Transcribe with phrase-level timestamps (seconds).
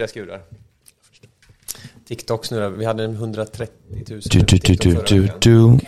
[0.00, 0.42] deras gudar.
[2.08, 5.38] TikTok snurrar, vi hade 130 000 Du, du, du, TikTok du, förra du, veckan.
[5.40, 5.78] du.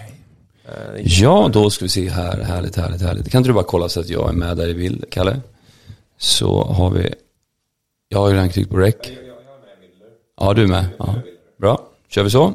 [0.71, 2.41] Eh, Ja, då ska vi se här.
[2.43, 3.31] Härligt, härligt, härligt.
[3.31, 5.41] Kan inte du bara kolla så att jag är med där i bild, Kalle?
[6.19, 7.15] Så har vi...
[8.09, 8.95] Jag har ju redan tryckt på rec.
[10.41, 10.87] Ja, du är med.
[10.99, 11.15] Ja.
[11.59, 12.55] Bra, kör vi så.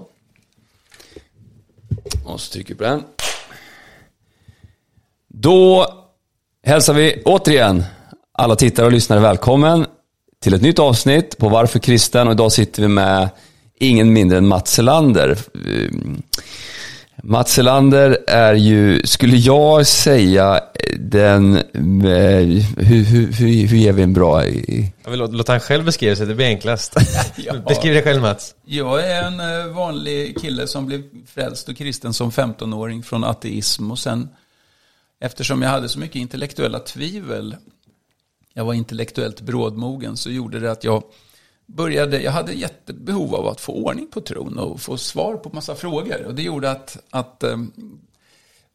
[2.25, 3.03] Och så trycker vi på den.
[5.27, 5.87] Då
[6.63, 7.83] hälsar vi återigen
[8.31, 9.85] alla tittare och lyssnare välkommen
[10.43, 13.29] till ett nytt avsnitt på Varför kristen och idag sitter vi med
[13.79, 15.37] ingen mindre än Mats Selander.
[15.55, 16.21] Mm.
[17.23, 20.61] Mats Selander är ju, skulle jag säga,
[20.99, 21.55] den...
[21.55, 21.63] eh,
[22.77, 24.45] Hur, hur, hur, hur ger vi en bra...
[24.45, 26.95] i- Jag vill låta, han själv beskriva sig, det blir enklast.
[27.67, 28.55] Beskriv dig själv Mats.
[28.65, 33.91] Jag är en eh, vanlig kille som blev frälst och kristen som 15-åring från ateism
[33.91, 34.29] och sen
[35.21, 37.55] eftersom jag hade så mycket intellektuella tvivel,
[38.57, 41.03] jag var intellektuellt brådmogen, så gjorde det att jag
[41.65, 45.75] började, jag hade jättebehov av att få ordning på tron och få svar på massa
[45.75, 46.25] frågor.
[46.25, 47.71] Och det gjorde att, att ehm,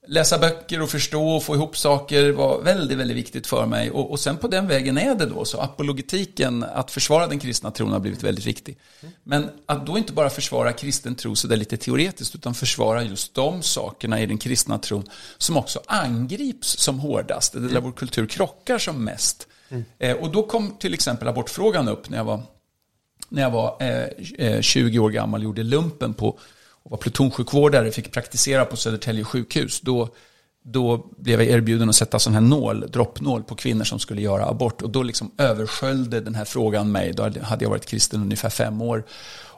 [0.07, 3.91] läsa böcker och förstå och få ihop saker var väldigt, väldigt viktigt för mig.
[3.91, 5.61] Och, och sen på den vägen är det då så.
[5.61, 8.79] Apologetiken, att försvara den kristna tron har blivit väldigt viktig.
[9.25, 13.63] Men att då inte bara försvara kristen tro sådär lite teoretiskt, utan försvara just de
[13.63, 15.05] sakerna i den kristna tron
[15.39, 19.49] som också angrips som hårdast, eller där vår kultur krockar som mest.
[19.73, 19.85] Mm.
[19.99, 22.41] Eh, och då kom till exempel abortfrågan upp när jag var
[23.29, 26.39] när jag var eh, eh 20 år gammal gjorde lumpen på
[26.83, 29.81] och var plutonsjukvårdare, fick praktisera på Södertälje sjukhus.
[29.81, 30.09] Då,
[30.63, 34.47] då blev jag erbjuden att sätta sån här nål, droppnål på kvinnor som skulle göra
[34.47, 34.83] abort.
[34.83, 37.13] Och då liksom översköljde den här frågan mig.
[37.13, 39.05] Då hade jag varit kristen ungefär fem år.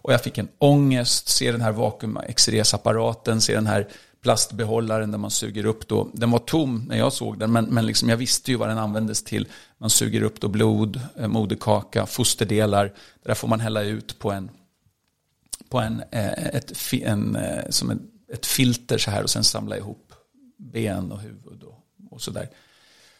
[0.04, 3.88] Och jag fick en ångest, se den här vakuumexresapparaten, se den här
[4.24, 6.10] plastbehållaren där man suger upp då.
[6.12, 8.78] Den var tom när jag såg den, men, men liksom jag visste ju vad den
[8.78, 9.48] användes till.
[9.78, 12.84] Man suger upp då blod, eh, moderkaka, fosterdelar.
[12.84, 14.50] Det där får man hälla ut på en,
[15.68, 18.02] på en, eh, ett, en, eh, som en,
[18.32, 20.12] ett filter så här och sen samla ihop
[20.58, 21.78] ben och huvud och,
[22.10, 22.48] och så där.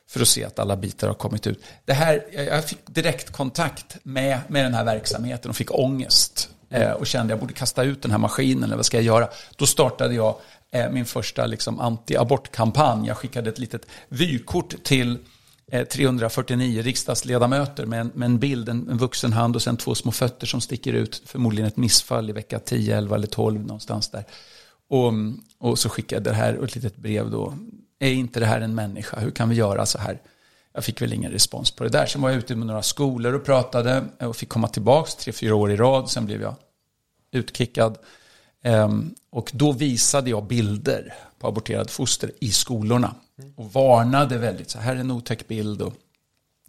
[0.09, 1.65] För att se att alla bitar har kommit ut.
[1.85, 6.51] Det här, jag fick direkt kontakt med, med den här verksamheten och fick ångest.
[6.99, 9.29] Och kände jag borde kasta ut den här maskinen eller vad ska jag göra?
[9.57, 10.37] Då startade jag
[10.75, 13.07] Eh, min första liksom, anti-abortkampanj.
[13.07, 15.19] Jag skickade ett litet vykort till
[15.73, 19.95] eh, 349 riksdagsledamöter med en, med en bild, en, en vuxen hand och sen två
[19.95, 21.23] små fötter som sticker ut.
[21.27, 24.25] Förmodligen ett missfall i vecka 10, 11 eller 12 någonstans där.
[24.89, 25.13] Och,
[25.59, 27.55] och så skickade jag det här och ett litet brev då.
[27.99, 29.21] Är inte det här en människa?
[29.21, 30.21] Hur kan vi göra så här?
[30.73, 32.07] Jag fick väl ingen respons på det där.
[32.07, 35.55] Sen var jag ute med några skolor och pratade och fick komma tillbaka tre, fyra
[35.55, 36.11] år i rad.
[36.11, 36.55] Sen blev jag
[37.33, 37.99] utkickad.
[38.65, 43.15] Ehm, och då visade jag bilder på aborterade foster i skolorna.
[43.57, 45.83] Och varnade väldigt, så här är en otäck bild.
[45.83, 45.95] Och,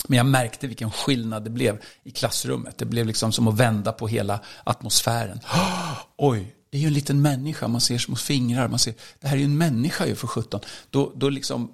[0.07, 2.77] men jag märkte vilken skillnad det blev i klassrummet.
[2.77, 5.39] Det blev liksom som att vända på hela atmosfären.
[6.17, 7.67] Oj, det är ju en liten människa.
[7.67, 8.67] Man ser små fingrar.
[8.67, 10.59] Man ser, det här är ju en människa ju för sjutton.
[10.89, 11.71] Då, då, liksom,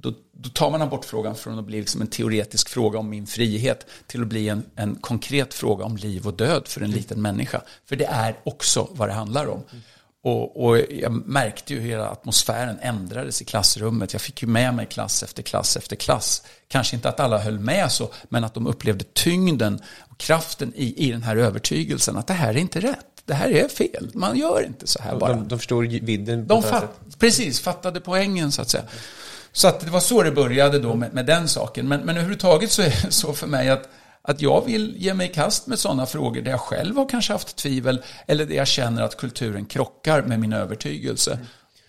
[0.00, 3.86] då, då tar man abortfrågan från att bli liksom en teoretisk fråga om min frihet
[4.06, 7.62] till att bli en, en konkret fråga om liv och död för en liten människa.
[7.88, 9.62] För det är också vad det handlar om.
[10.22, 14.12] Och, och jag märkte ju hur hela atmosfären ändrades i klassrummet.
[14.12, 16.42] Jag fick ju med mig klass efter klass efter klass.
[16.68, 21.06] Kanske inte att alla höll med så, men att de upplevde tyngden och kraften i,
[21.08, 23.06] i den här övertygelsen att det här är inte rätt.
[23.24, 24.10] Det här är fel.
[24.14, 25.32] Man gör inte så här bara.
[25.32, 26.46] De, de förstår vidden.
[26.46, 26.90] De sätt.
[27.18, 28.84] precis, fattade poängen så att säga.
[29.52, 31.88] Så att det var så det började då med, med den saken.
[31.88, 33.88] Men, men överhuvudtaget så är det så för mig att,
[34.22, 37.32] att jag vill ge mig i kast med sådana frågor där jag själv har kanske
[37.32, 41.38] haft tvivel eller där jag känner att kulturen krockar med min övertygelse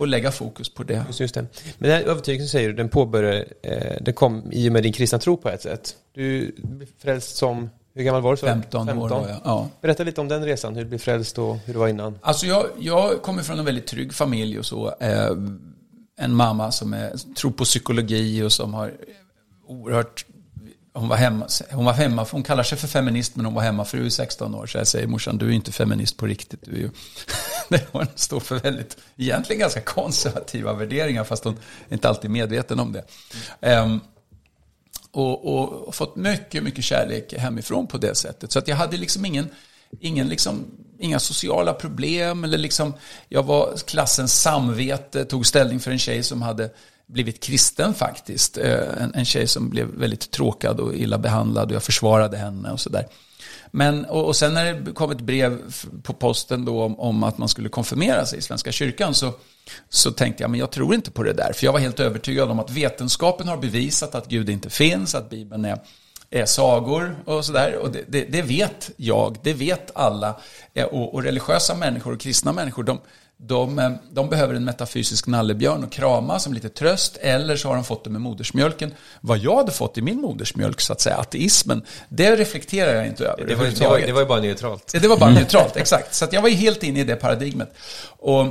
[0.01, 1.03] och lägga fokus på det.
[1.07, 1.41] Just, just det.
[1.77, 4.93] Men den här övertygelsen säger du, den påbörjade, eh, den kom i och med din
[4.93, 5.95] kristna tro på ett sätt.
[6.13, 8.37] Du blev frälst som, hur gammal var du?
[8.37, 8.45] så?
[8.45, 9.37] 15, år var jag.
[9.43, 9.69] Ja.
[9.81, 12.19] Berätta lite om den resan, hur du blev frälst och hur det var innan.
[12.21, 14.93] Alltså jag, jag kommer från en väldigt trygg familj och så.
[14.99, 15.29] Eh,
[16.17, 18.93] en mamma som är, tror på psykologi och som har
[19.67, 20.25] oerhört
[20.93, 24.05] hon var, hemma, hon var hemma, hon kallar sig för feminist men hon var hemmafru
[24.05, 24.67] i 16 år.
[24.67, 26.59] Så jag säger morsan, du är ju inte feminist på riktigt.
[26.65, 26.89] Du är ju...
[27.91, 31.59] hon står för väldigt, egentligen ganska konservativa värderingar fast hon
[31.89, 33.05] är inte alltid medveten om det.
[33.61, 34.01] Um,
[35.11, 38.51] och, och, och fått mycket, mycket kärlek hemifrån på det sättet.
[38.51, 39.49] Så att jag hade liksom ingen,
[39.99, 40.65] ingen liksom,
[41.01, 42.43] inga sociala problem.
[42.43, 42.93] Eller liksom,
[43.29, 46.69] jag var klassens samvete, tog ställning för en tjej som hade
[47.07, 48.57] blivit kristen faktiskt.
[48.57, 52.71] Eh, en, en tjej som blev väldigt tråkad och illa behandlad och jag försvarade henne
[52.71, 53.07] och sådär.
[53.71, 57.37] Men, och, och sen när det kom ett brev på posten då om, om att
[57.37, 59.33] man skulle konfirmera sig i Svenska kyrkan så,
[59.89, 61.53] så tänkte jag, men jag tror inte på det där.
[61.53, 65.29] För jag var helt övertygad om att vetenskapen har bevisat att Gud inte finns, att
[65.29, 65.79] Bibeln är
[66.31, 67.75] eh, sagor och sådär.
[67.75, 70.39] Och det, det, det, vet jag, det vet alla.
[70.73, 72.99] Eh, och, och, religiösa människor och kristna människor, de,
[73.37, 77.75] de, eh, de, behöver en metafysisk nallebjörn och krama som lite tröst, eller så har
[77.75, 78.93] de fått det med modersmjölken.
[79.21, 83.25] Vad jag hade fått i min modersmjölk, så att säga, ateismen, det reflekterar jag inte
[83.25, 83.45] över.
[83.45, 84.91] Det var, det var, det var ju bara neutralt.
[85.01, 86.13] Det var bara neutralt, exakt.
[86.13, 87.73] Så jag var ju helt inne i det paradigmet.
[88.07, 88.45] Och,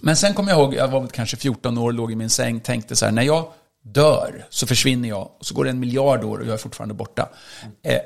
[0.00, 2.60] men sen kommer jag ihåg, jag var väl kanske 14 år, låg i min säng,
[2.60, 3.46] tänkte så här, när jag
[3.82, 5.30] dör så försvinner jag.
[5.38, 7.28] Och så går det en miljard år och jag är fortfarande borta.
[7.84, 8.00] Eh, eh,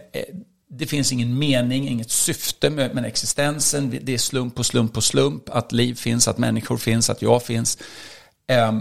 [0.70, 3.98] det finns ingen mening, inget syfte med, med existensen.
[4.02, 5.48] Det är slump på slump på slump.
[5.48, 7.78] Att liv finns, att människor finns, att jag finns.
[8.48, 8.72] Eh,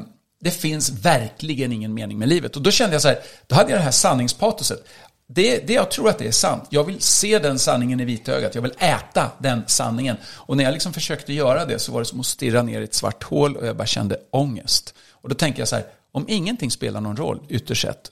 [0.42, 2.56] det finns verkligen ingen mening med livet.
[2.56, 4.86] Och då kände jag så här, då hade jag det här sanningspatoset.
[5.28, 6.68] Det, det jag tror att det är sant.
[6.70, 8.56] Jag vill se den sanningen i vitögat.
[8.56, 10.18] Jag vill äta den sanningen.
[10.26, 12.84] Och när jag liksom försökte göra det så var det som att stirra ner i
[12.84, 14.94] ett svart hål och jag bara kände ångest.
[15.12, 18.12] Och då tänker jag så här, om ingenting spelar någon roll ytterst sett,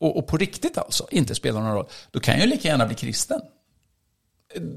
[0.00, 2.86] och, och på riktigt alltså inte spelar någon roll, då kan jag ju lika gärna
[2.86, 3.40] bli kristen.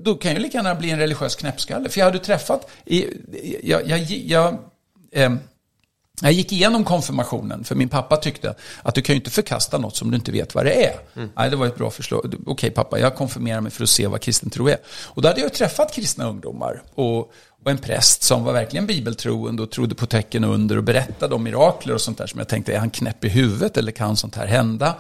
[0.04, 1.90] Då kan jag lika gärna bli en religiös knäppskalle.
[1.90, 3.08] För jag hade träffat, jag,
[3.64, 4.58] jag, jag, jag
[5.12, 5.36] eh,
[6.22, 9.96] jag gick igenom konfirmationen, för min pappa tyckte att du kan ju inte förkasta något
[9.96, 11.00] som du inte vet vad det är.
[11.16, 11.30] Mm.
[11.36, 12.36] Nej, det var ett bra förslag.
[12.46, 14.78] Okej pappa, jag konfirmerar mig för att se vad kristen tro är.
[14.88, 17.32] Och då hade jag träffat kristna ungdomar och,
[17.64, 21.44] och en präst som var verkligen bibeltroende och trodde på tecken under och berättade om
[21.44, 24.36] mirakler och sånt där som jag tänkte, är han knäpp i huvudet eller kan sånt
[24.36, 24.96] här hända?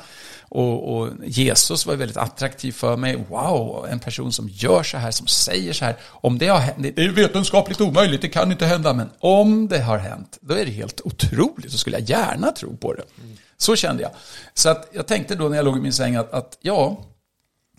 [0.49, 3.25] Och, och, Jesus var väldigt attraktiv för mig.
[3.29, 5.95] Wow, en person som gör så här, som säger så här.
[6.05, 8.93] Om det har hänt, det är vetenskapligt omöjligt, det kan inte hända.
[8.93, 11.71] Men om det har hänt, då är det helt otroligt.
[11.71, 13.03] Så skulle jag gärna tro på det.
[13.57, 14.11] Så kände jag.
[14.53, 17.05] Så att jag tänkte då när jag låg i min säng att, att ja,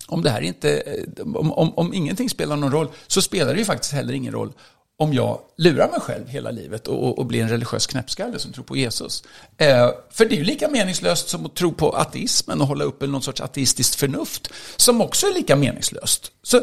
[0.09, 3.59] om det här inte, eh, om, om, om ingenting spelar någon roll, så spelar det
[3.59, 4.51] ju faktiskt heller ingen roll
[4.99, 8.63] om jag lurar mig själv hela livet och, och blir en religiös knäppskalle som tror
[8.63, 9.23] på Jesus.
[9.57, 13.07] Eh, för det är ju lika meningslöst som att tro på ateismen och hålla uppe
[13.07, 16.31] någon sorts ateistiskt förnuft, som också är lika meningslöst.
[16.43, 16.61] Så,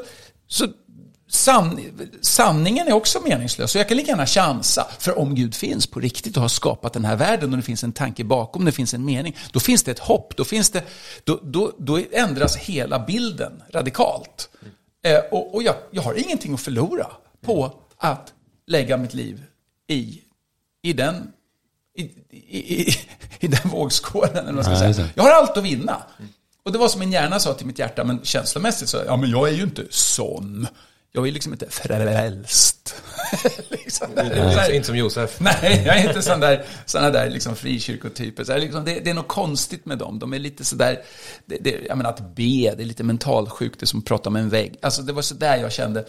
[0.49, 0.67] så
[1.29, 1.81] san,
[2.21, 4.87] sanningen är också meningslös, så jag kan lika gärna chansa.
[4.99, 7.85] För om Gud finns på riktigt och har skapat den här världen och det finns
[7.85, 10.83] en tanke bakom, det finns en mening, då finns det ett hopp, då, finns det,
[11.25, 14.49] då, då, då ändras hela bilden radikalt.
[15.05, 17.07] Eh, och, och jag, jag har ingenting att förlora
[17.41, 18.33] på att
[18.67, 19.43] lägga mitt liv
[19.89, 20.21] i,
[20.83, 21.33] i den
[21.97, 22.91] i, i,
[23.41, 24.37] i, den vågskålen.
[24.37, 25.09] Eller vad ska ja, säga.
[25.15, 26.03] Jag har allt att vinna.
[26.63, 29.31] Och det var som min hjärna sa till mitt hjärta, men känslomässigt så, ja men
[29.31, 30.67] jag är ju inte sån.
[31.17, 33.03] Jag är liksom inte frälst.
[33.71, 34.73] liksom, ja.
[34.73, 35.37] Inte som Josef.
[35.41, 38.45] Nej, jag är inte sån där, såna där liksom frikyrkotyper.
[38.45, 40.19] Så liksom, det, det, är något konstigt med dem.
[40.19, 41.03] De är lite sådär,
[41.47, 44.31] det, det, jag menar att be, det är lite mentalsjukt, det är som att prata
[44.31, 44.77] med en vägg.
[44.83, 46.05] Alltså det var sådär jag kände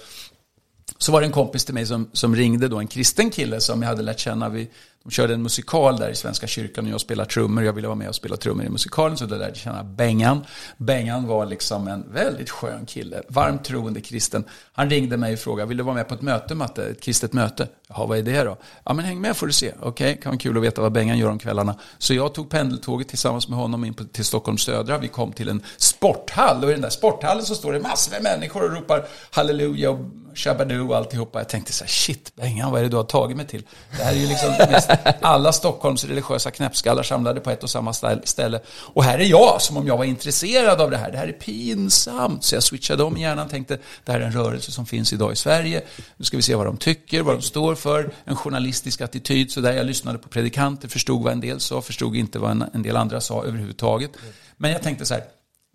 [0.98, 3.82] så var det en kompis till mig som, som ringde då, en kristen kille som
[3.82, 4.50] jag hade lärt känna.
[4.50, 4.70] Vi,
[5.04, 7.64] de körde en musikal där i Svenska kyrkan och jag spelade trummor.
[7.64, 10.46] Jag ville vara med och spela trummor i musikalen så då lärde jag känna Bengan.
[10.78, 14.44] Bengan var liksom en väldigt skön kille, varmt troende kristen.
[14.74, 16.84] Han ringde mig och frågade, vill du vara med på ett möte Matte?
[16.84, 17.68] Ett kristet möte?
[17.88, 18.58] Jaha, vad är det då?
[18.84, 19.72] Ja, men häng med får du se.
[19.80, 21.76] Okej, okay, kan vara kul att veta vad Bengan gör om kvällarna.
[21.98, 24.98] Så jag tog pendeltåget tillsammans med honom in på, till Stockholms södra.
[24.98, 28.24] Vi kom till en sporthall och i den där sporthallen så står det massor med
[28.24, 30.00] människor och ropar halleluja och
[30.38, 31.40] Shabadoo och alltihopa.
[31.40, 33.64] Jag tänkte så här, shit Bengan, vad är det du har tagit mig till?
[33.98, 34.90] Det här är ju liksom mest,
[35.22, 37.94] alla Stockholms religiösa knäppskallar samlade på ett och samma
[38.24, 38.60] ställe.
[38.68, 41.12] Och här är jag, som om jag var intresserad av det här.
[41.12, 42.44] Det här är pinsamt.
[42.44, 45.34] Så jag switchade om hjärnan och tänkte, det här är en rörelse som finns idag
[45.34, 45.82] i Sverige.
[46.18, 48.14] Nu ska vi se vad de tycker, vad de står för.
[48.26, 49.52] En journalistisk attityd.
[49.52, 52.84] Så där jag lyssnade på predikanter, förstod vad en del sa, förstod inte vad en
[52.84, 54.12] del andra sa överhuvudtaget.
[54.58, 55.24] Men jag tänkte så här,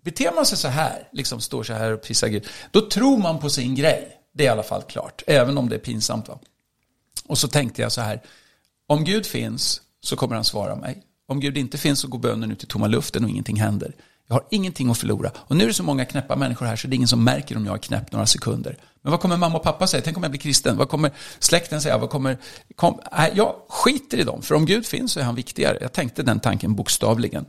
[0.03, 3.39] beter man sig så här, liksom står så här och prisar Gud, då tror man
[3.39, 4.12] på sin grej.
[4.33, 6.27] Det är i alla fall klart, även om det är pinsamt.
[6.27, 6.39] Va?
[7.25, 8.21] Och så tänkte jag så här,
[8.87, 11.03] om Gud finns så kommer han svara mig.
[11.27, 13.95] Om Gud inte finns så går bönen ut i tomma luften och ingenting händer.
[14.27, 15.31] Jag har ingenting att förlora.
[15.35, 17.57] Och nu är det så många knäppa människor här så det är ingen som märker
[17.57, 18.77] om jag är knäpp några sekunder.
[19.01, 20.01] Men vad kommer mamma och pappa säga?
[20.05, 20.77] Tänk om jag blir kristen?
[20.77, 21.97] Vad kommer släkten säga?
[21.97, 22.37] Vad kommer...
[22.75, 25.77] Kom, nej, jag skiter i dem, för om Gud finns så är han viktigare.
[25.81, 27.45] Jag tänkte den tanken bokstavligen.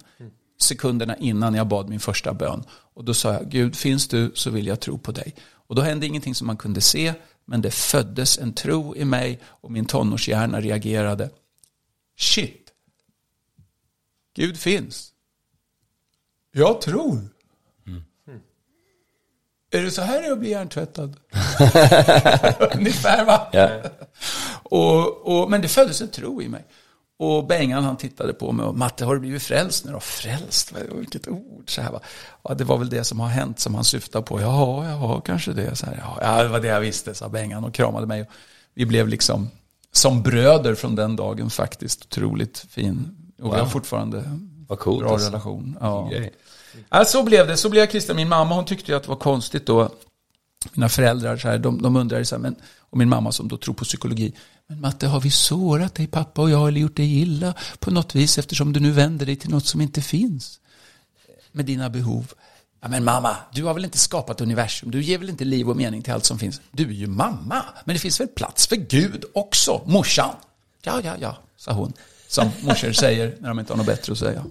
[0.60, 2.64] Sekunderna innan jag bad min första bön.
[2.94, 5.34] Och då sa jag, Gud finns du så vill jag tro på dig.
[5.66, 9.40] Och då hände ingenting som man kunde se, men det föddes en tro i mig
[9.44, 11.30] och min tonårshjärna reagerade.
[12.16, 12.72] Shit,
[14.34, 15.12] Gud finns.
[16.52, 17.28] Jag tror.
[17.86, 18.04] Mm.
[19.70, 21.16] Är det så här jag blir hjärntvättad?
[22.74, 23.50] Ungefär va?
[23.52, 23.86] Yeah.
[24.62, 26.64] och, och, men det föddes en tro i mig.
[27.18, 30.00] Och Bengan han tittade på mig och Matte har du blivit frälst nu då?
[30.00, 31.70] Frälst, vilket ord.
[31.70, 32.00] Så här, va?
[32.42, 34.40] Ja, det var väl det som har hänt som han syftade på.
[34.40, 35.76] Ja, jag har kanske det.
[35.76, 38.28] Så här, ja, det var det jag visste, sa Bengan och kramade mig.
[38.74, 39.50] Vi blev liksom
[39.92, 42.04] som bröder från den dagen faktiskt.
[42.04, 43.16] Otroligt fin.
[43.38, 43.54] Och wow.
[43.54, 45.00] vi har fortfarande Vad coolt.
[45.00, 45.28] bra alltså.
[45.28, 45.78] relation.
[45.80, 46.10] Ja.
[46.90, 47.56] Ja, så blev det.
[47.56, 48.16] Så blev jag kristen.
[48.16, 49.90] Min mamma hon tyckte ju att det var konstigt då.
[50.72, 53.56] Mina föräldrar så här, de, de undrade så här, men, och min mamma som då
[53.56, 54.34] tror på psykologi.
[54.66, 58.14] Men Matte, har vi sårat dig pappa och jag eller gjort dig illa på något
[58.14, 60.60] vis eftersom du nu vänder dig till något som inte finns?
[61.52, 62.32] Med dina behov.
[62.80, 64.90] Ja, men mamma, du har väl inte skapat universum?
[64.90, 66.60] Du ger väl inte liv och mening till allt som finns?
[66.70, 70.34] Du är ju mamma, men det finns väl plats för Gud också, morsan?
[70.82, 71.92] Ja, ja, ja, sa hon.
[72.28, 74.44] Som morsor säger när de inte har något bättre att säga.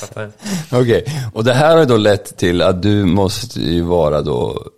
[0.00, 0.32] Fattar.
[0.70, 4.70] Okej, och det här har då lett till att du måste ju vara då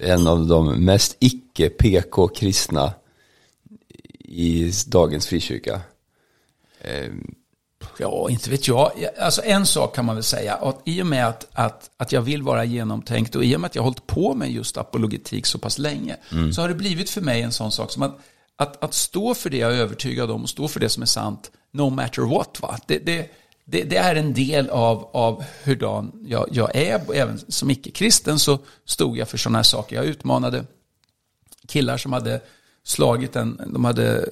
[0.00, 2.92] en av de mest icke-PK-kristna
[4.40, 5.80] i dagens frikyrka.
[6.80, 7.10] Eh,
[7.98, 8.92] Ja, inte vet jag.
[9.18, 10.54] Alltså en sak kan man väl säga.
[10.54, 13.68] Att I och med att, att, att jag vill vara genomtänkt och i och med
[13.68, 16.16] att jag har hållit på med just apologetik så pass länge.
[16.52, 18.18] Så har det blivit för mig en sån sak som att,
[18.56, 21.06] att, att stå för det jag är övertygad om och stå för det som är
[21.06, 22.60] sant no matter what.
[22.60, 22.78] Va?
[22.86, 23.30] Det, det,
[23.64, 27.14] det, det är en del av, av hurdan jag, jag är.
[27.14, 29.96] Även som icke-kristen så stod jag för sådana här saker.
[29.96, 30.64] Jag utmanade
[31.68, 32.40] killar som hade
[32.84, 34.28] slagit en, de hade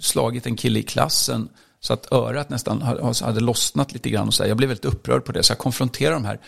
[0.00, 1.48] slagit en kille i klassen
[1.80, 2.82] så att örat nästan
[3.22, 4.28] hade lossnat lite grann.
[4.28, 4.48] Och så här.
[4.48, 6.40] Jag blev väldigt upprörd på det, så jag konfronterade de här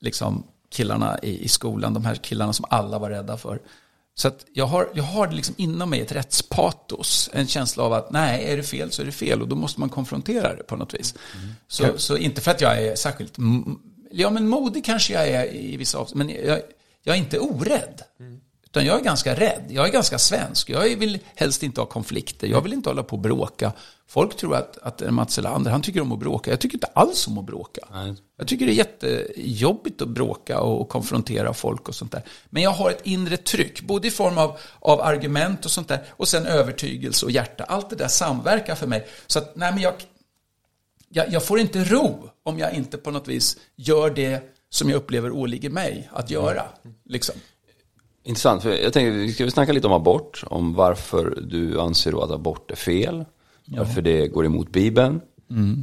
[0.00, 3.60] liksom, killarna i, i skolan, de här killarna som alla var rädda för.
[4.14, 8.10] Så att jag har, jag har liksom inom mig ett rättspatos, en känsla av att
[8.10, 10.76] nej, är det fel så är det fel och då måste man konfrontera det på
[10.76, 11.14] något vis.
[11.68, 13.36] Så, så inte för att jag är särskilt,
[14.10, 16.60] ja men modig kanske jag är i vissa avseenden, men jag,
[17.02, 18.02] jag är inte orädd.
[18.70, 19.64] Utan jag är ganska rädd.
[19.68, 20.70] Jag är ganska svensk.
[20.70, 22.46] Jag vill helst inte ha konflikter.
[22.46, 23.72] Jag vill inte hålla på och bråka.
[24.06, 26.50] Folk tror att, att Mats Elander, han tycker om att bråka.
[26.50, 27.80] Jag tycker inte alls om att bråka.
[27.92, 28.14] Nej.
[28.38, 32.22] Jag tycker det är jättejobbigt att bråka och konfrontera folk och sånt där.
[32.50, 36.04] Men jag har ett inre tryck, både i form av, av argument och sånt där,
[36.10, 37.64] och sen övertygelse och hjärta.
[37.64, 39.06] Allt det där samverkar för mig.
[39.26, 39.94] Så att, nej men jag,
[41.08, 44.96] jag, jag får inte ro om jag inte på något vis gör det som jag
[44.96, 46.64] upplever åligger mig att göra.
[47.04, 47.34] Liksom.
[48.22, 52.24] Intressant, för jag tänkte vi ska väl snacka lite om abort, om varför du anser
[52.24, 53.24] att abort är fel,
[53.66, 55.20] varför det går emot Bibeln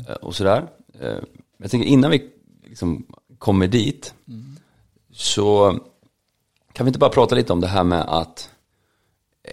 [0.10, 0.68] eh, och sådär.
[1.00, 1.18] Eh,
[1.58, 2.30] Jag tänker innan vi
[2.66, 3.06] liksom
[3.38, 4.14] kommer dit,
[5.12, 5.80] så
[6.74, 8.50] kan vi inte bara prata lite om det här med att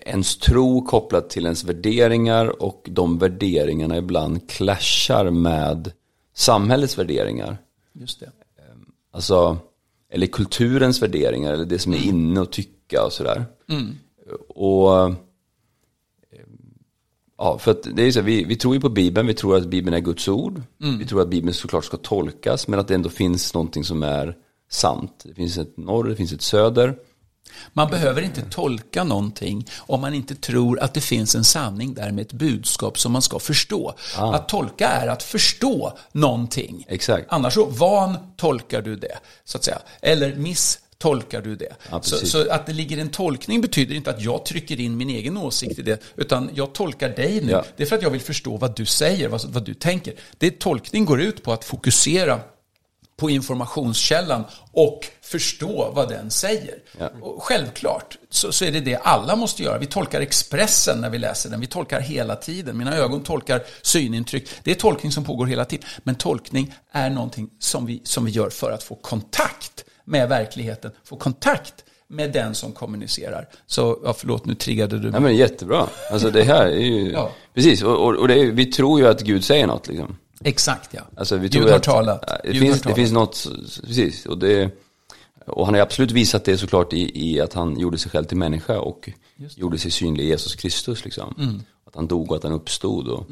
[0.06, 5.92] ens tro kopplat till ens värderingar och de värderingarna ibland clashar med
[6.34, 7.58] samhällets värderingar.
[7.92, 8.30] Just det.
[9.12, 9.58] Alltså,
[10.10, 12.52] eller kulturens värderingar, eller det som är inne och
[12.94, 13.46] tycka och sådär.
[14.48, 15.14] Och eh,
[17.38, 19.56] Ja, för att det är så, här, vi, vi tror ju på Bibeln, vi tror
[19.56, 20.62] att Bibeln är Guds ord.
[20.98, 24.36] Vi tror att Bibeln såklart ska tolkas, men att det ändå finns någonting som är
[24.70, 25.22] sant.
[25.24, 26.96] Det finns ett norr, det finns ett söder.
[27.72, 32.10] Man behöver inte tolka någonting om man inte tror att det finns en sanning där
[32.12, 33.94] med ett budskap som man ska förstå.
[34.16, 36.84] Att tolka är att förstå någonting.
[36.88, 37.26] Exakt.
[37.28, 39.78] Annars så vantolkar du det, så att säga.
[40.02, 40.36] Eller
[41.04, 41.76] misstolkar du det.
[41.90, 45.10] Ja, så, så att det ligger en tolkning betyder inte att jag trycker in min
[45.10, 47.52] egen åsikt i det, utan jag tolkar dig nu.
[47.52, 47.64] Ja.
[47.76, 50.14] Det är för att jag vill förstå vad du säger, vad, vad du tänker.
[50.38, 52.40] Det tolkning går ut på att fokusera
[53.16, 56.78] på informationskällan och förstå vad den säger.
[56.98, 57.10] Ja.
[57.20, 59.78] Och självklart så, så är det det alla måste göra.
[59.78, 61.60] Vi tolkar Expressen när vi läser den.
[61.60, 62.78] Vi tolkar hela tiden.
[62.78, 64.48] Mina ögon tolkar synintryck.
[64.64, 65.86] Det är tolkning som pågår hela tiden.
[66.02, 70.90] Men tolkning är någonting som vi, som vi gör för att få kontakt med verkligheten.
[71.04, 73.48] Få kontakt med den som kommunicerar.
[73.66, 75.20] Så, ja, förlåt, nu triggade du mig.
[75.20, 75.86] men jättebra.
[76.12, 77.30] Alltså det här är ju, Ja.
[77.54, 80.16] precis, och, och, är, vi tror ju att Gud säger något liksom.
[80.44, 81.00] Exakt, ja.
[81.16, 82.24] Alltså, vi Gud tror har att, talat.
[82.26, 82.96] Ja, Det, Gud finns, har det talat.
[82.96, 83.46] finns något,
[83.86, 84.26] precis.
[84.26, 84.70] Och, det,
[85.46, 88.36] och han har absolut visat det såklart i, i att han gjorde sig själv till
[88.36, 89.10] människa och
[89.56, 91.04] gjorde sig synlig i Jesus Kristus.
[91.04, 91.34] Liksom.
[91.38, 91.62] Mm.
[91.86, 93.08] Att han dog och att han uppstod.
[93.08, 93.26] Och,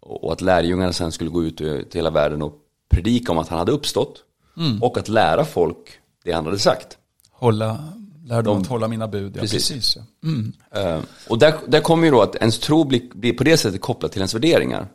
[0.00, 2.54] och, och att lärjungarna sen skulle gå ut till hela världen och
[2.90, 4.22] predika om att han hade uppstått.
[4.56, 4.82] Mm.
[4.82, 6.98] Och att lära folk det han hade sagt.
[7.30, 7.92] Hålla,
[8.26, 9.36] lär dem att hålla mina bud.
[9.36, 9.68] Ja, Precis.
[9.68, 9.96] precis.
[9.96, 10.28] ja.
[10.28, 10.52] Mm.
[10.74, 13.80] Eh, och där, där kommer ju då att ens tro blir, blir på det sättet
[13.80, 14.88] kopplat till ens värderingar.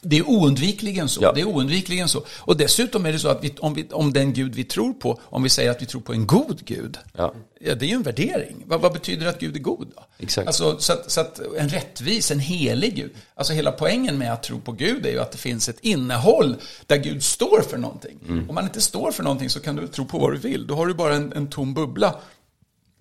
[0.00, 1.22] Det är oundvikligen så.
[1.22, 1.32] Ja.
[1.32, 2.24] Det är oundvikligen så.
[2.38, 5.20] Och dessutom är det så att vi, om, vi, om den Gud vi tror på,
[5.24, 7.34] om vi säger att vi tror på en god Gud, Ja.
[7.60, 8.56] ja, det är ju en värdering.
[8.66, 10.02] Vad, vad betyder det att Gud är god då?
[10.18, 10.46] Exakt.
[10.46, 13.10] Alltså, så, att, så att en rättvis, en helig Gud.
[13.34, 16.56] Alltså hela poängen med att tro på Gud är ju att det finns ett innehåll
[16.86, 18.18] där Gud står för någonting.
[18.28, 18.48] Mm.
[18.48, 20.66] Om man inte står för någonting så kan du tro på vad du vill.
[20.66, 22.14] Då har du bara en, en tom bubbla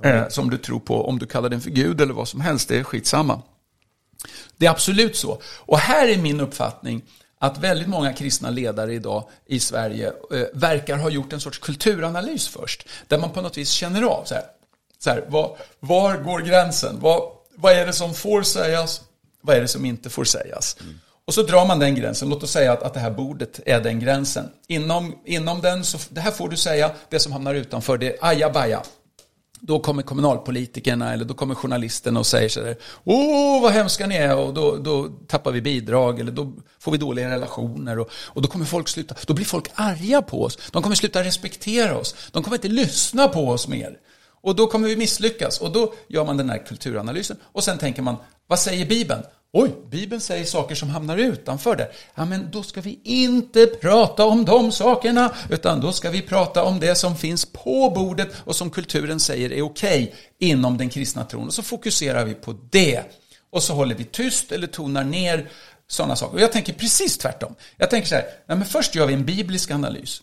[0.03, 1.05] eh, som du tror på.
[1.07, 3.41] Om du kallar den för Gud eller vad som helst, det är skitsamma.
[4.57, 5.41] Det är absolut så.
[5.45, 7.01] Och här är min uppfattning
[7.39, 12.47] att väldigt många kristna ledare idag i Sverige eh, verkar ha gjort en sorts kulturanalys
[12.47, 12.87] först.
[13.07, 14.43] Där man på något vis känner av så här,
[14.99, 16.99] så här var, var går gränsen?
[16.99, 17.21] Vad,
[17.55, 19.01] vad är det som får sägas?
[19.41, 20.77] Vad är det som inte får sägas?
[21.25, 22.29] Och så drar man den gränsen.
[22.29, 24.49] Låt oss säga att, att det här bordet är den gränsen.
[24.67, 26.91] Inom, inom den, så, det här får du säga.
[27.09, 28.83] Det som hamnar utanför, det är ajabaja.
[29.67, 32.77] Då kommer kommunalpolitikerna eller då kommer journalisterna och säger sådär.
[33.03, 36.97] Åh, vad hemska ni är och då, då tappar vi bidrag eller då får vi
[36.97, 39.15] dåliga relationer och, och då kommer folk sluta.
[39.27, 40.57] Då blir folk arga på oss.
[40.71, 42.15] De kommer sluta respektera oss.
[42.31, 43.97] De kommer inte lyssna på oss mer.
[44.41, 45.61] Och då kommer vi misslyckas.
[45.61, 47.37] Och då gör man den här kulturanalysen.
[47.43, 48.15] Och sen tänker man,
[48.47, 49.23] vad säger Bibeln?
[49.55, 51.91] Oj, Bibeln säger saker som hamnar utanför det.
[52.15, 56.63] Ja, men då ska vi inte prata om de sakerna, utan då ska vi prata
[56.63, 60.89] om det som finns på bordet och som kulturen säger är okej okay inom den
[60.89, 61.47] kristna tron.
[61.47, 63.03] Och så fokuserar vi på det.
[63.49, 65.49] Och så håller vi tyst eller tonar ner
[65.87, 66.35] sådana saker.
[66.35, 67.55] Och jag tänker precis tvärtom.
[67.77, 70.21] Jag tänker så här, ja, men först gör vi en biblisk analys.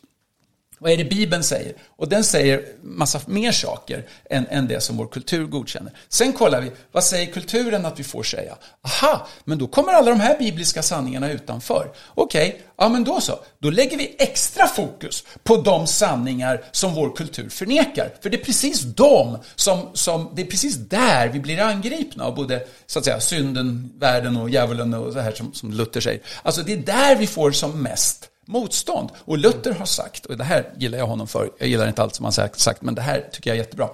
[0.81, 1.75] Vad är det Bibeln säger?
[1.97, 5.93] Och den säger massa mer saker än, än det som vår kultur godkänner.
[6.09, 8.57] Sen kollar vi, vad säger kulturen att vi får säga?
[8.87, 11.93] Aha, men då kommer alla de här bibliska sanningarna utanför.
[12.15, 13.39] Okej, okay, ja men då så.
[13.59, 18.15] Då lägger vi extra fokus på de sanningar som vår kultur förnekar.
[18.23, 22.35] För det är precis de som, som det är precis där vi blir angripna av
[22.35, 26.21] både så att säga synden, världen och djävulen och så här som, som Luther säger.
[26.43, 29.11] Alltså det är där vi får som mest motstånd.
[29.25, 32.15] Och Luther har sagt, och det här gillar jag honom för, jag gillar inte allt
[32.15, 33.89] som han sagt, men det här tycker jag är jättebra.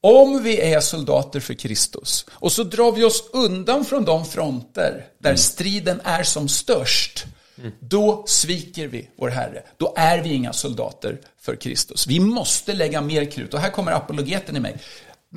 [0.00, 5.06] Om vi är soldater för Kristus och så drar vi oss undan från de fronter
[5.18, 5.38] där mm.
[5.38, 7.24] striden är som störst,
[7.58, 7.72] mm.
[7.80, 9.62] då sviker vi vår Herre.
[9.76, 12.06] Då är vi inga soldater för Kristus.
[12.06, 13.54] Vi måste lägga mer krut.
[13.54, 14.76] Och här kommer apologeten i mig.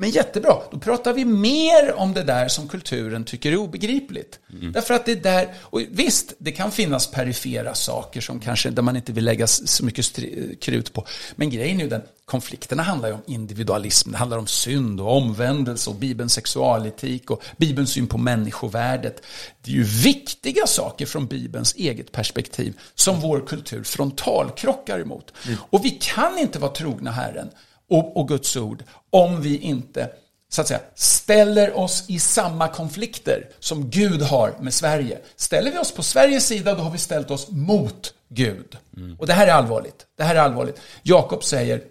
[0.00, 4.38] Men jättebra, då pratar vi mer om det där som kulturen tycker är obegripligt.
[4.52, 4.72] Mm.
[4.72, 8.96] Därför att det där, och visst, det kan finnas perifera saker som kanske, där man
[8.96, 10.18] inte vill lägga så mycket
[10.60, 11.06] krut på.
[11.36, 15.16] Men grejen är ju den, konflikterna handlar ju om individualism, det handlar om synd och
[15.16, 19.22] omvändelse och Bibelns sexualetik och Bibelns syn på människovärdet.
[19.62, 25.32] Det är ju viktiga saker från Bibelns eget perspektiv som vår kultur frontalkrockar emot.
[25.46, 25.58] Mm.
[25.70, 27.50] Och vi kan inte vara trogna Herren
[27.90, 30.10] och, och Guds ord om vi inte
[30.52, 35.18] så att säga, ställer oss i samma konflikter som Gud har med Sverige.
[35.36, 38.76] Ställer vi oss på Sveriges sida, då har vi ställt oss mot Gud.
[38.96, 39.16] Mm.
[39.18, 40.06] Och det här är allvarligt.
[40.16, 40.80] Det här är allvarligt.
[41.02, 41.82] Jakob säger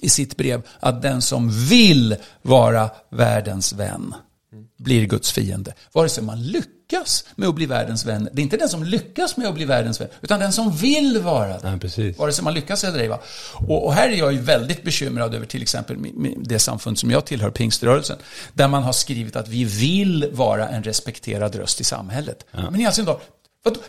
[0.00, 4.14] i sitt brev att den som vill vara världens vän
[4.78, 5.74] blir Guds fiende.
[5.92, 6.81] Vare sig man lyckas
[7.36, 8.28] med att bli världens vän.
[8.32, 11.18] Det är inte den som lyckas med att bli världens vän, utan den som vill
[11.18, 11.60] vara det.
[11.62, 12.18] Ja, precis.
[12.18, 13.08] Vare sig man lyckas eller ej.
[13.08, 13.18] Va?
[13.54, 15.96] Och, och, här är jag ju väldigt bekymrad över till exempel
[16.36, 18.16] det samfund som jag tillhör, pingströrelsen.
[18.54, 22.46] Där man har skrivit att vi vill vara en respekterad röst i samhället.
[22.50, 22.70] Ja.
[22.70, 23.20] Men i all sin dag,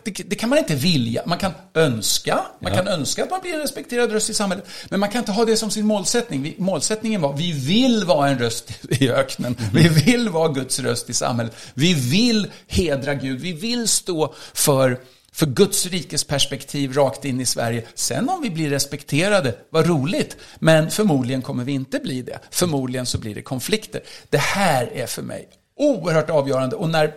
[0.03, 1.23] det, kan man inte vilja.
[1.25, 2.77] Man kan önska, man ja.
[2.77, 4.67] kan önska att man blir en respekterad röst i samhället.
[4.89, 6.55] Men man kan inte ha det som sin målsättning.
[6.57, 9.55] målsättningen var, vi vill vara en röst i öknen.
[9.59, 9.71] Mm.
[9.73, 11.55] Vi vill vara Guds röst i samhället.
[11.73, 13.39] Vi vill hedra Gud.
[13.39, 14.99] Vi vill stå för,
[15.31, 17.83] för Guds rikes perspektiv rakt in i Sverige.
[17.95, 20.38] Sen om vi blir respekterade, vad roligt.
[20.59, 22.39] Men förmodligen kommer vi inte bli det.
[22.51, 24.01] Förmodligen så blir det konflikter.
[24.29, 26.75] Det här är för mig oerhört avgörande.
[26.75, 27.13] Och när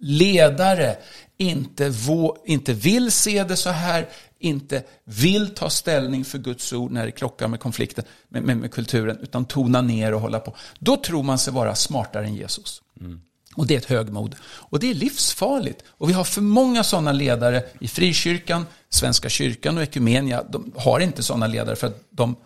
[0.00, 0.96] ledare
[1.40, 6.92] inte, vå, inte vill se det så här, inte vill ta ställning för Guds ord
[6.92, 10.56] när det krockar med konflikten med, med, med kulturen, utan tona ner och hålla på.
[10.78, 12.82] Då tror man sig vara smartare än Jesus.
[13.00, 13.20] Mm.
[13.54, 14.36] Och det är ett högmod.
[14.42, 15.84] Och det är livsfarligt.
[15.88, 20.42] Och vi har för många sådana ledare i frikyrkan, Svenska kyrkan och Ekumenia.
[20.42, 22.36] De har inte sådana ledare för att de,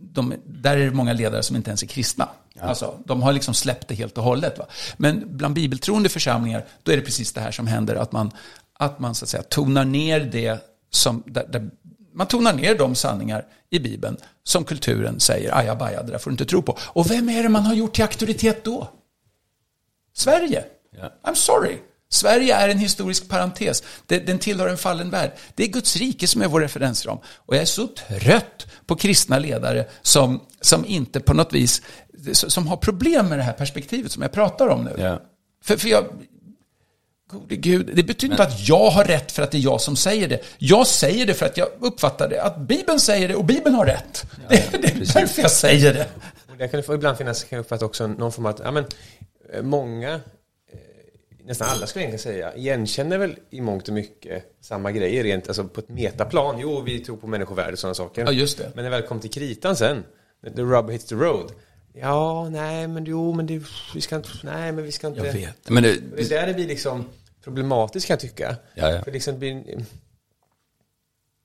[0.00, 2.28] de, där är det många ledare som inte ens är kristna.
[2.54, 2.62] Ja.
[2.62, 4.58] Alltså, de har liksom släppt det helt och hållet.
[4.58, 4.66] Va?
[4.96, 7.94] Men bland bibeltroende församlingar, då är det precis det här som händer.
[7.94, 8.30] Att man,
[8.78, 10.58] att man så att säga, tonar ner det
[10.90, 11.70] som, där, där,
[12.14, 16.34] man tonar ner de sanningar i Bibeln som kulturen säger, ajabaja, det där får du
[16.34, 16.78] inte tro på.
[16.82, 18.88] Och vem är det man har gjort till auktoritet då?
[20.14, 20.64] Sverige.
[20.90, 21.12] Ja.
[21.22, 21.78] I'm sorry.
[22.12, 23.82] Sverige är en historisk parentes.
[24.06, 25.32] Den tillhör en fallen värld.
[25.54, 27.18] Det är Guds rike som är vår referensram.
[27.36, 31.82] Och jag är så trött på kristna ledare som, som inte på något vis,
[32.32, 34.94] som har problem med det här perspektivet som jag pratar om nu.
[34.98, 35.18] Yeah.
[35.64, 36.04] För, för jag,
[37.30, 38.46] gode Gud, det betyder Men.
[38.46, 40.40] inte att jag har rätt för att det är jag som säger det.
[40.58, 43.86] Jag säger det för att jag uppfattar det, att Bibeln säger det och Bibeln har
[43.86, 44.24] rätt.
[44.48, 46.06] Ja, det, det är därför jag säger det.
[46.58, 48.84] Det kan ibland finnas, kan jag uppfatta också, någon form av att, ja men,
[49.52, 50.20] eh, många
[51.44, 55.64] nästan alla skulle egentligen säga, igenkänner väl i mångt och mycket samma grejer rent alltså
[55.64, 56.58] på ett metaplan.
[56.58, 58.24] Jo, vi tror på människovärde och sådana saker.
[58.24, 58.72] Ja, just det.
[58.74, 60.04] Men när väl kom till kritan sen,
[60.56, 61.52] the rubber hits the road.
[61.94, 63.62] Ja, nej, men jo, men det,
[63.94, 65.20] vi ska inte, nej, men vi ska inte.
[65.20, 65.70] Jag vet.
[65.70, 67.04] Men det, det, där det blir liksom
[67.44, 68.56] problematiskt kan jag tycka.
[68.74, 69.02] Ja, ja.
[69.02, 69.84] För liksom det blir,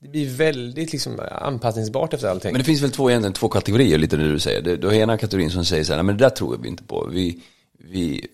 [0.02, 2.52] det blir väldigt liksom anpassningsbart efter allting.
[2.52, 4.78] Men det finns väl två, egentligen, två kategorier, lite det du säger.
[4.78, 6.84] Du har ena kategorin som säger så här, nej men det där tror vi inte
[6.84, 7.10] på.
[7.12, 7.42] Vi,
[7.80, 8.28] vi,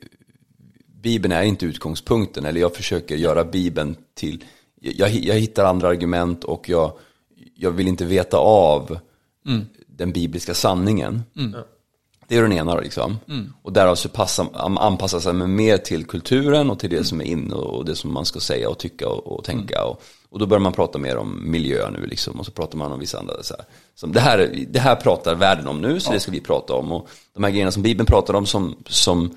[1.03, 4.43] Bibeln är inte utgångspunkten, eller jag försöker göra Bibeln till,
[4.81, 6.93] jag, jag hittar andra argument och jag,
[7.55, 8.99] jag vill inte veta av
[9.47, 9.65] mm.
[9.87, 11.23] den bibliska sanningen.
[11.37, 11.55] Mm.
[12.27, 13.17] Det är den ena liksom.
[13.27, 13.53] Mm.
[13.61, 17.55] Och därav så passa, anpassar sig mer till kulturen och till det som är inne
[17.55, 19.77] och det som man ska säga och tycka och, och tänka.
[19.77, 19.89] Mm.
[19.89, 22.39] Och, och då börjar man prata mer om miljö nu liksom.
[22.39, 23.65] Och så pratar man om vissa andra så här.
[23.95, 26.13] Som det, här det här pratar världen om nu, så ja.
[26.13, 26.91] det ska vi prata om.
[26.91, 29.35] Och de här grejerna som Bibeln pratar om som, som,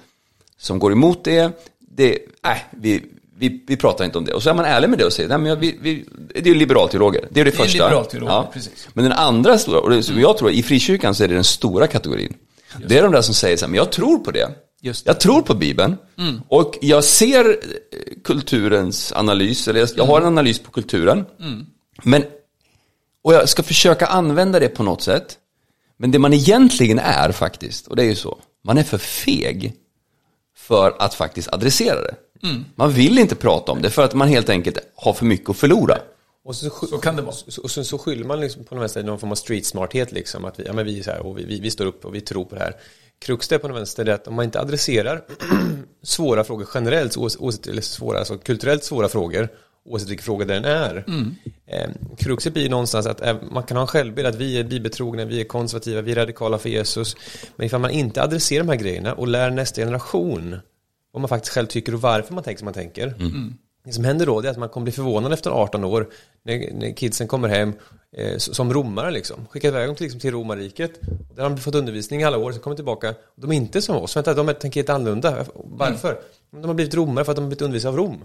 [0.59, 3.03] som går emot det, det, nej, vi,
[3.39, 4.33] vi, vi pratar inte om det.
[4.33, 6.55] Och så är man ärlig med det och säger, nej men vi, vi, det är
[6.55, 7.29] liberalteologer.
[7.31, 7.89] Det är det, det första.
[7.89, 8.51] Är ja.
[8.53, 8.89] precis.
[8.93, 11.45] Men den andra stora, och det, som jag tror, i frikyrkan så är det den
[11.45, 12.35] stora kategorin.
[12.77, 14.49] Just det är de där som säger så här, men jag tror på det.
[14.81, 15.03] det.
[15.05, 15.97] Jag tror på Bibeln.
[16.19, 16.41] Mm.
[16.49, 17.55] Och jag ser eh,
[18.25, 21.25] kulturens analys, eller jag, jag har en analys på kulturen.
[21.41, 21.67] Mm.
[22.03, 22.25] Men,
[23.25, 25.39] och jag ska försöka använda det på något sätt.
[25.99, 29.73] Men det man egentligen är faktiskt, och det är ju så, man är för feg
[30.67, 32.15] för att faktiskt adressera det.
[32.43, 32.65] Mm.
[32.75, 35.57] Man vill inte prata om det för att man helt enkelt har för mycket att
[35.57, 35.99] förlora.
[36.45, 37.35] Och så, så, kan det vara.
[37.63, 40.45] Och så, så skyller man liksom på något vänster någon form av street smarthet liksom.
[40.45, 42.21] Att vi, ja, men vi, så här, och vi, vi, vi, står upp och vi
[42.21, 42.77] tror på det här.
[43.19, 45.25] Kruxet på något vänster är att om man inte adresserar
[46.03, 49.49] svåra frågor generellt, oavsett, eller svåra, alltså kulturellt svåra frågor,
[49.87, 51.05] oavsett vilken fråga den är.
[51.09, 51.35] Mm.
[51.67, 55.25] Eh, kruxet blir någonstans att eh, man kan ha en självbild att vi är bibeltrogna,
[55.25, 57.17] vi är konservativa, vi är radikala för Jesus.
[57.57, 60.57] Men ifall man inte adresserar de här grejerna och lär nästa generation
[61.13, 63.07] vad man faktiskt själv tycker och varför man tänker som man tänker.
[63.07, 63.55] Mm.
[63.85, 66.09] Det som händer då är att man kommer bli förvånad efter 18 år
[66.43, 67.73] när, när kidsen kommer hem
[68.17, 69.47] eh, som romare liksom.
[69.47, 71.01] Skickat iväg dem till, liksom, till romarriket.
[71.35, 73.15] Där har de fått undervisning i alla år, så kommer tillbaka.
[73.37, 74.17] De är inte som oss.
[74.17, 75.47] Vänta, de tänker helt annorlunda.
[75.55, 76.11] Varför?
[76.11, 76.23] Mm.
[76.63, 78.25] De har blivit romare för att de har blivit undervisade av Rom.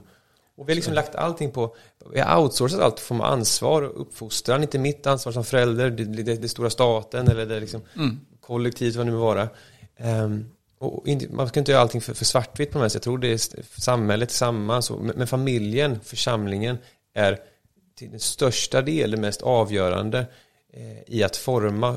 [0.61, 1.75] Och vi har liksom lagt allting på,
[2.13, 6.35] vi har outsourcat allt från ansvar och uppfostran, inte mitt ansvar som förälder, det, det,
[6.35, 8.19] det stora staten eller det liksom mm.
[8.39, 9.49] kollektivt vad det nu må vara.
[10.23, 12.95] Um, och man ska inte göra allting för, för svartvitt på något sätt.
[12.95, 14.91] Jag tror det är samhället tillsammans.
[14.91, 16.77] Men familjen, församlingen
[17.13, 17.39] är
[17.95, 20.25] till den största del det mest avgörande
[20.73, 21.95] eh, i att forma,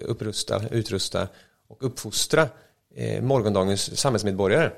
[0.00, 1.28] upprusta, utrusta
[1.68, 2.48] och uppfostra
[2.94, 4.70] eh, morgondagens samhällsmedborgare.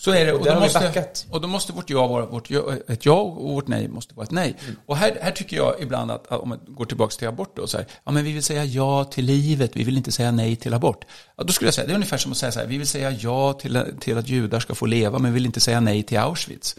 [0.00, 0.32] Så är det.
[0.32, 3.50] Och, och, då, måste, och då måste vårt ja vara vårt ja, ett ja och
[3.50, 4.56] vårt nej måste vara ett nej.
[4.64, 4.76] Mm.
[4.86, 7.76] Och här, här tycker jag ibland att, om man går tillbaka till abort då, så
[7.76, 10.74] här, ja men vi vill säga ja till livet, vi vill inte säga nej till
[10.74, 11.04] abort.
[11.36, 12.86] Ja, då skulle jag säga, det är ungefär som att säga så här, vi vill
[12.86, 16.02] säga ja till, till att judar ska få leva, men vi vill inte säga nej
[16.02, 16.76] till Auschwitz.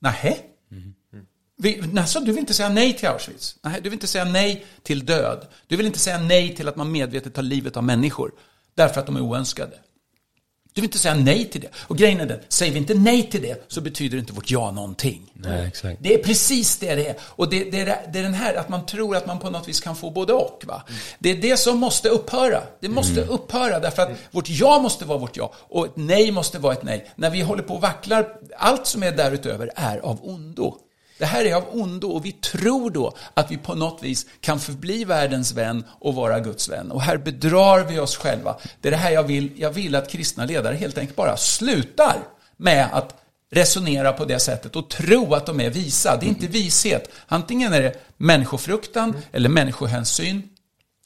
[0.00, 0.36] Nähä?
[0.70, 0.94] Mm.
[1.56, 3.56] Vi, alltså, du vill inte säga nej till Auschwitz?
[3.62, 5.46] Nej, du vill inte säga nej till död?
[5.66, 8.32] Du vill inte säga nej till att man medvetet tar livet av människor?
[8.74, 9.78] Därför att de är oönskade?
[10.74, 11.68] Du vill inte säga nej till det.
[11.74, 14.70] Och grejen är den, säger vi inte nej till det så betyder inte vårt ja
[14.70, 15.30] någonting.
[15.32, 15.98] Nej, exakt.
[16.00, 17.16] Det är precis det det är.
[17.20, 19.68] Och det, det, är, det är den här att man tror att man på något
[19.68, 20.62] vis kan få både och.
[20.66, 20.82] Va?
[20.88, 21.00] Mm.
[21.18, 22.62] Det är det som måste upphöra.
[22.80, 23.34] Det måste mm.
[23.34, 26.82] upphöra därför att vårt ja måste vara vårt ja och ett nej måste vara ett
[26.82, 27.10] nej.
[27.16, 30.78] När vi håller på och vacklar, allt som är därutöver är av ondo.
[31.18, 34.60] Det här är av ondo och vi tror då att vi på något vis kan
[34.60, 36.90] förbli världens vän och vara Guds vän.
[36.90, 38.56] Och här bedrar vi oss själva.
[38.80, 42.16] Det är det här jag vill, jag vill att kristna ledare helt enkelt bara slutar
[42.56, 43.14] med att
[43.50, 46.16] resonera på det sättet och tro att de är visa.
[46.16, 47.10] Det är inte vishet.
[47.26, 49.22] Antingen är det människofruktan mm.
[49.32, 50.42] eller människohänsyn.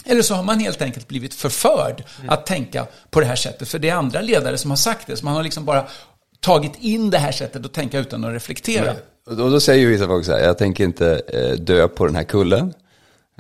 [0.04, 2.30] Eller så har man helt enkelt blivit förförd mm.
[2.30, 3.68] att tänka på det här sättet.
[3.68, 5.16] För det är andra ledare som har sagt det.
[5.16, 5.86] Så man har liksom bara
[6.40, 8.94] tagit in det här sättet att tänka utan att reflektera.
[9.28, 12.16] Och då säger ju vissa folk så här, jag tänker inte eh, dö på den
[12.16, 12.74] här kullen.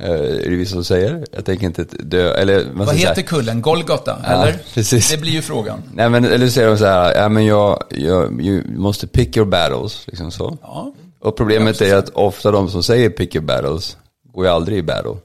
[0.00, 1.24] Eh, är det vissa som säger.
[1.32, 2.66] Jag tänker inte dö, eller...
[2.72, 3.62] Vad heter kullen?
[3.62, 4.58] Golgata, ja, eller?
[4.74, 5.10] Precis.
[5.10, 5.82] Det blir ju frågan.
[5.94, 9.36] Nej men, eller så säger de så här, ja men jag, jag you måste pick
[9.36, 10.58] your battles, liksom så.
[10.62, 10.94] Ja.
[11.20, 13.96] Och problemet är att ofta de som säger pick your battles,
[14.32, 15.16] går ju aldrig i battle.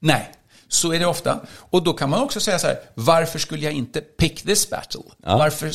[0.00, 0.30] Nej,
[0.72, 1.40] så är det ofta.
[1.50, 5.00] Och då kan man också säga så här, varför skulle jag inte pick this battle?
[5.22, 5.38] Ja.
[5.38, 5.72] Varför,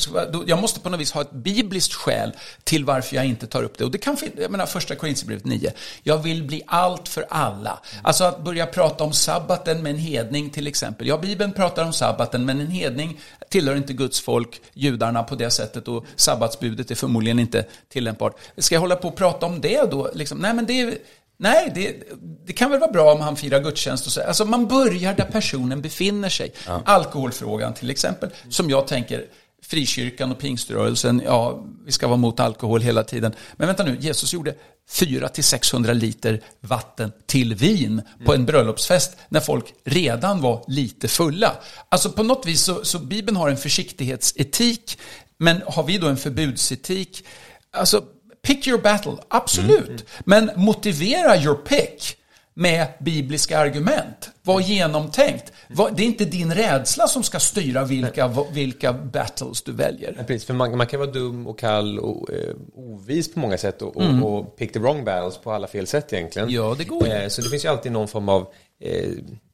[0.48, 2.32] jag måste på något vis ha ett bibliskt skäl
[2.64, 3.84] till varför jag inte tar upp det.
[3.84, 5.72] Och det kan jag menar första Korinthierbrevet 9.
[6.04, 7.80] Jag vill bli allt för alla.
[8.04, 11.08] Alltså att börja prata om sabbaten med en hedning till exempel.
[11.08, 15.50] Ja, Bibeln pratar om sabbaten, men en hedning tillhör inte Guds folk, judarna på det
[15.50, 18.38] sättet och sabbatsbudet är förmodligen inte tillämpbart.
[18.58, 20.10] Ska jag hålla på och prata om det då?
[20.14, 20.98] Liksom, nej, men det är,
[21.38, 22.04] Nej, det,
[22.46, 24.22] det, kan väl vara bra om han firar gudstjänst och så.
[24.22, 26.54] Alltså man börjar där personen befinner sig.
[26.68, 26.82] Ja.
[26.86, 29.26] Alkoholfrågan till exempel, som jag tänker,
[29.62, 33.34] frikyrkan och pingströrelsen, ja, vi ska vara mot alkohol hela tiden.
[33.56, 34.56] Men vänta nu, Jesus gjorde
[34.92, 41.56] 400-600 liter vatten till vin på en bröllopsfest när folk redan var lite fulla.
[41.90, 44.98] Alltså på något vis så, så Bibeln har en försiktighetsetik,
[45.38, 47.26] men har vi då en förbudsetik?
[47.72, 48.04] Alltså
[48.46, 49.88] Pick your battle, absolut.
[49.88, 50.02] Mm.
[50.26, 52.18] Men motivera your pick
[52.54, 54.30] med bibliska argument.
[54.44, 55.54] Var genomtänkt.
[55.68, 60.16] Var, det är inte din rädsla som ska styra vilka, vilka battles du väljer.
[60.18, 63.58] Ja, precis, för man, man kan vara dum och kall och eh, ovis på många
[63.58, 64.24] sätt och, mm.
[64.24, 66.50] och, och pick the wrong battles på alla fel sätt egentligen.
[66.50, 67.08] Ja, det går.
[67.08, 68.48] Eh, så det finns ju alltid någon form av
[68.82, 69.10] eh,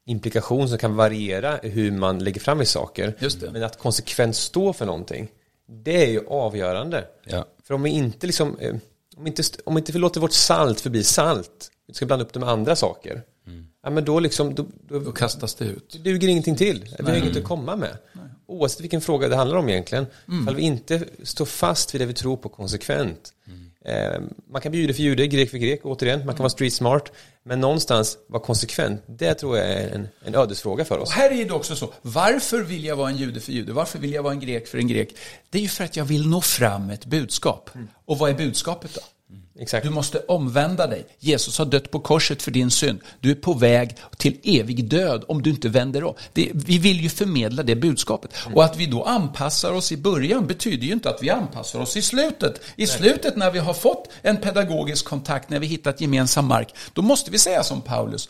[0.06, 3.14] implikation som kan variera hur man lägger fram i saker.
[3.52, 5.28] Men att konsekvent stå för någonting,
[5.72, 7.04] det är ju avgörande.
[7.24, 7.46] Ja.
[7.64, 8.74] För om vi inte liksom, eh,
[9.16, 12.40] om inte, om inte vi låter vårt salt förbli salt, vi ska blanda upp det
[12.40, 13.22] med andra saker.
[13.46, 13.66] Mm.
[13.82, 15.92] Ja, men då liksom, då, då, då kastas det ut.
[15.92, 16.94] Det duger ingenting till.
[16.98, 17.98] Vi har inget att komma med.
[18.12, 18.24] Nej.
[18.46, 20.06] Oavsett vilken fråga det handlar om egentligen.
[20.28, 20.42] Mm.
[20.42, 23.32] Ifall vi inte står fast vid det vi tror på konsekvent.
[23.46, 23.70] Mm.
[23.84, 26.26] Eh, man kan bli jude för jude, grek för grek, återigen.
[26.26, 27.12] Man kan vara street smart.
[27.44, 31.08] Men någonstans vara konsekvent, det tror jag är en, en ödesfråga för oss.
[31.08, 33.72] Och här är det också så, varför vill jag vara en jude för jude?
[33.72, 35.16] Varför vill jag vara en grek för en grek?
[35.50, 37.70] Det är ju för att jag vill nå fram ett budskap.
[37.74, 37.88] Mm.
[38.04, 39.00] Och vad är budskapet då?
[39.58, 39.86] Exakt.
[39.86, 41.06] Du måste omvända dig.
[41.18, 43.00] Jesus har dött på korset för din synd.
[43.20, 46.14] Du är på väg till evig död om du inte vänder om.
[46.32, 48.30] Det, vi vill ju förmedla det budskapet.
[48.44, 48.56] Mm.
[48.56, 51.96] Och att vi då anpassar oss i början betyder ju inte att vi anpassar oss
[51.96, 52.60] i slutet.
[52.76, 57.02] I slutet när vi har fått en pedagogisk kontakt, när vi hittat gemensam mark, då
[57.02, 58.28] måste vi säga som Paulus.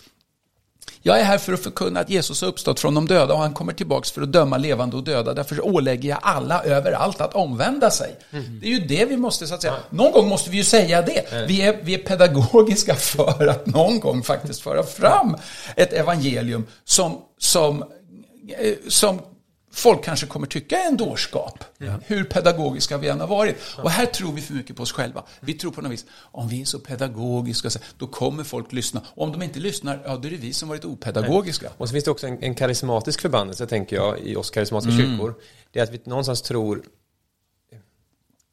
[1.05, 3.53] Jag är här för att förkunna att Jesus har uppstått från de döda och han
[3.53, 5.35] kommer tillbaks för att döma levande och döda.
[5.35, 8.17] Därför ålägger jag alla överallt att omvända sig.
[8.31, 8.61] Mm.
[8.61, 9.77] Det är ju det vi måste, så att säga.
[9.91, 11.47] Någon gång måste vi ju säga det.
[11.49, 15.37] Vi är, vi är pedagogiska för att någon gång faktiskt föra fram
[15.77, 17.83] ett evangelium som, som,
[18.59, 19.21] eh, som
[19.73, 21.65] folk kanske kommer tycka är en dårskap.
[21.79, 22.01] Ja.
[22.07, 23.57] Hur pedagogiska vi än har varit.
[23.79, 25.25] Och här tror vi för mycket på oss själva.
[25.41, 29.03] Vi tror på något vis, om vi är så pedagogiska, då kommer folk lyssna.
[29.15, 31.71] Och om de inte lyssnar, ja då är det vi som varit opedagogiska.
[31.79, 35.11] Och så finns det också en, en karismatisk förbannelse, tänker jag, i oss karismatiska mm.
[35.11, 35.35] kyrkor.
[35.71, 36.83] Det är att vi någonstans tror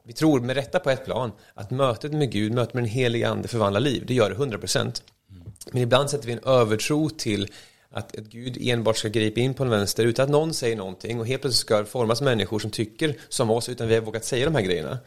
[0.04, 3.28] vi tror med rätta på ett plan att mötet med Gud, mötet med den helige
[3.28, 4.04] ande förvandlar liv.
[4.06, 4.78] Det gör det 100%.
[4.80, 5.52] Mm.
[5.72, 7.48] Men ibland sätter vi en övertro till
[7.92, 11.20] att, att Gud enbart ska gripa in på en vänster utan att någon säger någonting
[11.20, 14.44] och helt plötsligt ska formas människor som tycker som oss utan vi har vågat säga
[14.44, 14.98] de här grejerna.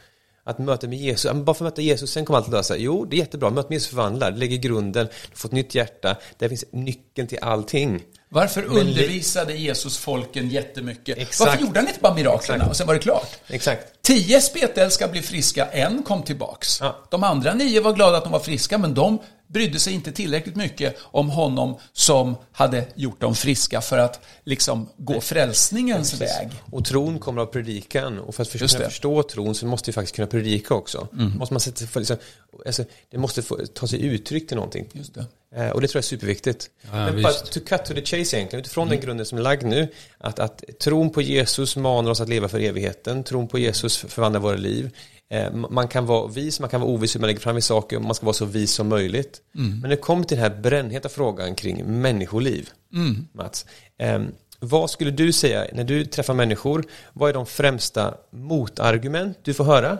[0.46, 2.78] Att möta med Jesus, bara för att möta Jesus, sen kommer allt att lösa.
[2.78, 5.76] Jo, det är jättebra, möte med Jesus förvandlar, det lägger grunden, du får ett nytt
[5.76, 8.04] hjärta, där finns nyckeln till allting.
[8.34, 11.18] Varför undervisade Jesus folken jättemycket?
[11.18, 11.40] Exakt.
[11.40, 13.30] Varför gjorde han inte bara miraklerna och sen var det klart?
[13.48, 14.02] Exakt.
[14.02, 16.80] Tio spetälska blev friska, en kom tillbaks.
[16.82, 17.04] Ja.
[17.10, 20.56] De andra nio var glada att de var friska, men de brydde sig inte tillräckligt
[20.56, 26.50] mycket om honom som hade gjort dem friska för att liksom gå frälsningens ja, väg.
[26.72, 30.16] Och tron kommer av predikan och för att kunna förstå tron så måste vi faktiskt
[30.16, 31.08] kunna predika också.
[31.14, 31.38] Mm.
[31.38, 32.18] Måste man sätta liksom,
[32.66, 34.90] alltså, det måste få, ta sig uttryck till någonting.
[34.94, 35.26] Just det.
[35.56, 36.70] Eh, och det tror jag är superviktigt.
[36.82, 38.98] Ja, Men bara to cut to the chase egentligen, utifrån mm.
[38.98, 39.88] den grunden som är lagd nu,
[40.18, 44.40] att, att tron på Jesus manar oss att leva för evigheten, tron på Jesus förvandlar
[44.40, 44.96] våra liv.
[45.30, 48.00] Eh, man kan vara vis, man kan vara ovis hur man lägger fram i saker,
[48.00, 49.42] man ska vara så vis som möjligt.
[49.56, 49.80] Mm.
[49.80, 53.28] Men det kommer till den här brännheta frågan kring människoliv, mm.
[53.34, 53.66] Mats,
[53.98, 54.22] eh,
[54.60, 59.64] vad skulle du säga när du träffar människor, vad är de främsta motargument du får
[59.64, 59.98] höra?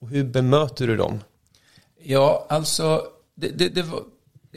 [0.00, 1.20] Och hur bemöter du dem?
[2.02, 3.02] Ja, alltså,
[3.34, 3.84] det, det, det,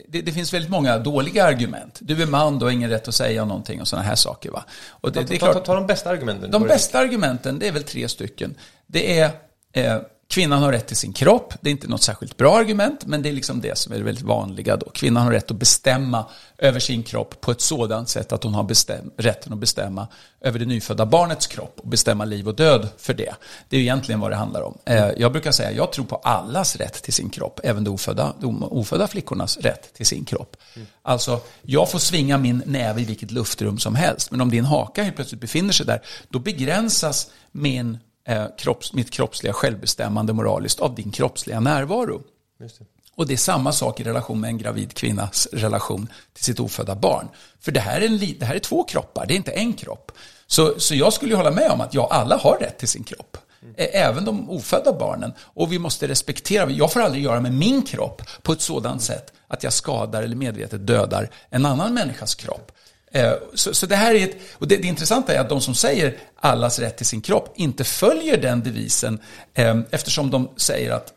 [0.08, 1.98] det, det finns väldigt många dåliga argument.
[2.00, 4.50] Du är man, du har ingen rätt att säga någonting och sådana här saker.
[4.50, 4.64] Va?
[4.88, 6.50] Och det, ta, ta, ta, ta de bästa argumenten.
[6.50, 8.54] De bästa argumenten, det är väl tre stycken.
[8.86, 9.30] Det är
[9.72, 9.98] Eh,
[10.32, 11.54] kvinnan har rätt till sin kropp.
[11.60, 14.04] Det är inte något särskilt bra argument, men det är liksom det som är det
[14.04, 14.90] väldigt vanliga då.
[14.90, 16.26] Kvinnan har rätt att bestämma
[16.58, 20.08] över sin kropp på ett sådant sätt att hon har bestäm, rätten att bestämma
[20.40, 23.34] över det nyfödda barnets kropp och bestämma liv och död för det.
[23.68, 24.78] Det är egentligen vad det handlar om.
[24.84, 28.34] Eh, jag brukar säga, jag tror på allas rätt till sin kropp, även de ofödda,
[28.40, 30.56] de ofödda flickornas rätt till sin kropp.
[30.74, 30.88] Mm.
[31.02, 35.02] Alltså, jag får svinga min näve i vilket luftrum som helst, men om din haka
[35.02, 40.94] helt plötsligt befinner sig där, då begränsas min eh, kropps, mitt kroppsliga självbestämmande moraliskt av
[40.94, 42.22] din kroppsliga närvaro.
[42.58, 42.86] Det.
[43.14, 46.94] Och det är samma sak i relation med en gravid kvinnas relation till sitt ofödda
[46.94, 47.28] barn.
[47.60, 50.12] För det här är, en, det här är två kroppar, det är inte en kropp.
[50.46, 53.36] Så, så jag skulle hålla med om att ja, alla har rätt till sin kropp.
[53.62, 53.74] Mm.
[53.78, 55.32] Även de ofödda barnen.
[55.40, 59.32] Och vi måste respektera, jag får aldrig göra med min kropp på ett sådant sätt
[59.48, 62.72] att jag skadar eller medvetet dödar en annan människas kropp.
[63.12, 65.74] Eh, så, så, det här är ett, och det, det intressanta är att de som
[65.74, 69.18] säger allas rätt till sin kropp inte följer den devisen
[69.54, 71.12] eh, eftersom de säger att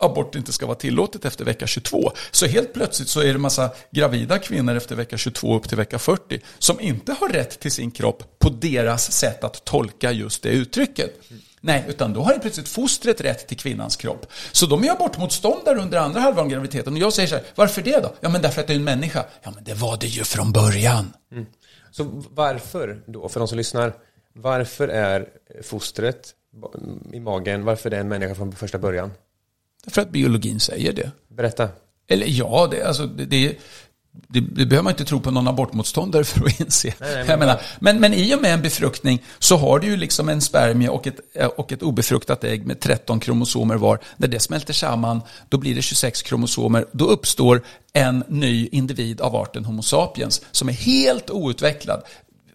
[0.00, 2.12] abort inte ska vara tillåtet efter vecka 22.
[2.30, 5.98] Så helt plötsligt så är det massa gravida kvinnor efter vecka 22 upp till vecka
[5.98, 10.48] 40 som inte har rätt till sin kropp på deras sätt att tolka just det
[10.48, 11.20] uttrycket.
[11.64, 14.26] Nej, utan då har plötsligt fostret rätt till kvinnans kropp.
[14.52, 16.92] Så de är abortmotståndare under andra halvan av graviditeten.
[16.92, 18.14] Och jag säger så här, varför det då?
[18.20, 19.24] Ja, men därför att det är en människa.
[19.42, 21.12] Ja, men det var det ju från början.
[21.32, 21.46] Mm.
[21.90, 23.92] Så varför då, för de som lyssnar,
[24.32, 25.28] varför är
[25.62, 26.34] fostret
[27.12, 29.10] i magen, varför är det en människa från första början?
[29.84, 31.10] Därför att biologin säger det.
[31.28, 31.68] Berätta.
[32.08, 33.56] Eller ja, det, alltså, det, det
[34.12, 36.94] det, det behöver man inte tro på någon abortmotståndare för att inse.
[37.00, 39.86] Nej, nej, men jag menar, men, men i och med en befruktning så har du
[39.86, 41.20] ju liksom en spermie och ett,
[41.56, 43.98] och ett obefruktat ägg med 13 kromosomer var.
[44.16, 46.86] När det smälter samman, då blir det 26 kromosomer.
[46.92, 52.02] Då uppstår en ny individ av arten Homo sapiens som är helt outvecklad.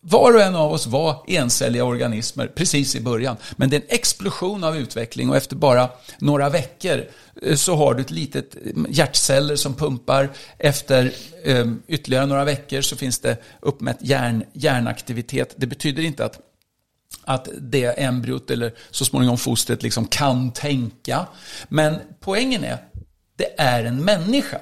[0.09, 3.37] Var och en av oss var encelliga organismer precis i början.
[3.55, 5.89] Men det är en explosion av utveckling och efter bara
[6.19, 7.05] några veckor
[7.41, 10.29] eh, så har du ett litet eh, hjärtceller som pumpar.
[10.57, 15.53] Efter eh, ytterligare några veckor så finns det uppmätt hjärn, hjärnaktivitet.
[15.57, 16.39] Det betyder inte att
[17.23, 21.27] att det embryot eller så småningom fostret liksom kan tänka.
[21.69, 22.77] Men poängen är,
[23.35, 24.59] det är en människa.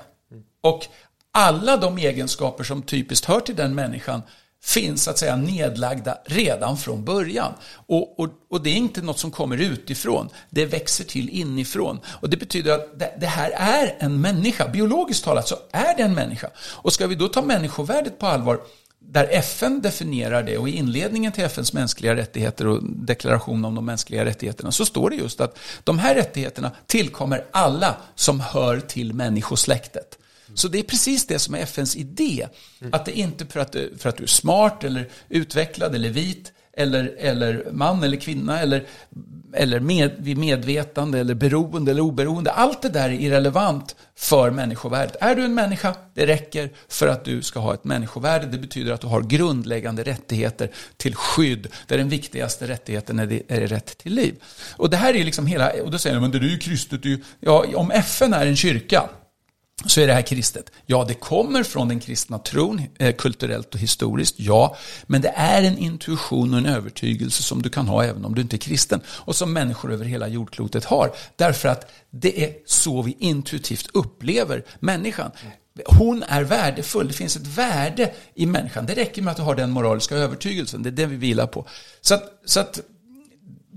[0.62, 0.86] Och
[1.32, 4.22] alla de egenskaper som typiskt hör till den människan
[4.65, 7.54] finns så att säga nedlagda redan från början.
[7.88, 11.99] Och, och, och det är inte något som kommer utifrån, det växer till inifrån.
[12.06, 16.04] Och det betyder att det, det här är en människa, biologiskt talat så är det
[16.04, 16.49] en människa.
[16.58, 18.60] Och ska vi då ta människovärdet på allvar,
[18.99, 23.86] där FN definierar det och i inledningen till FNs mänskliga rättigheter och deklaration om de
[23.86, 29.13] mänskliga rättigheterna så står det just att de här rättigheterna tillkommer alla som hör till
[29.13, 30.17] människosläktet.
[30.56, 32.48] Så det är precis det som är FNs idé.
[32.91, 36.52] Att det inte för att, du- för att du är smart eller utvecklad eller vit
[36.78, 38.84] eller, eller man eller kvinna eller,
[39.54, 42.52] eller med, vid medvetande eller beroende eller oberoende.
[42.52, 45.15] Allt det där är irrelevant för människovärdet.
[45.22, 48.46] Är du en människa, det räcker för att du ska ha ett människovärde.
[48.46, 53.41] Det betyder att du har grundläggande rättigheter till skydd, där den viktigaste rättigheten är, det,
[53.48, 54.36] är rätt till liv.
[54.78, 56.58] Och det här är ju liksom hela, och då säger de, men det är ju
[56.58, 59.10] kristet, det är ju, ja, om FN är en kyrka,
[59.86, 60.72] så är det här kristet.
[60.86, 64.78] Ja, det kommer från den kristna tron, eh, kulturellt och historiskt, ja.
[65.08, 68.42] Men det är en intuition och en övertygelse som du kan ha även om du
[68.42, 69.02] inte är kristen.
[69.08, 71.12] Och som människor över hela jordklotet har.
[71.36, 75.32] Därför att det är så vi intuitivt upplever människan.
[75.86, 78.86] Hon är värdefull, det finns ett värde i människan.
[78.86, 81.68] Det räcker med att du har den moraliska övertygelsen, det är det vi vilar på.
[82.02, 82.80] Så att, så att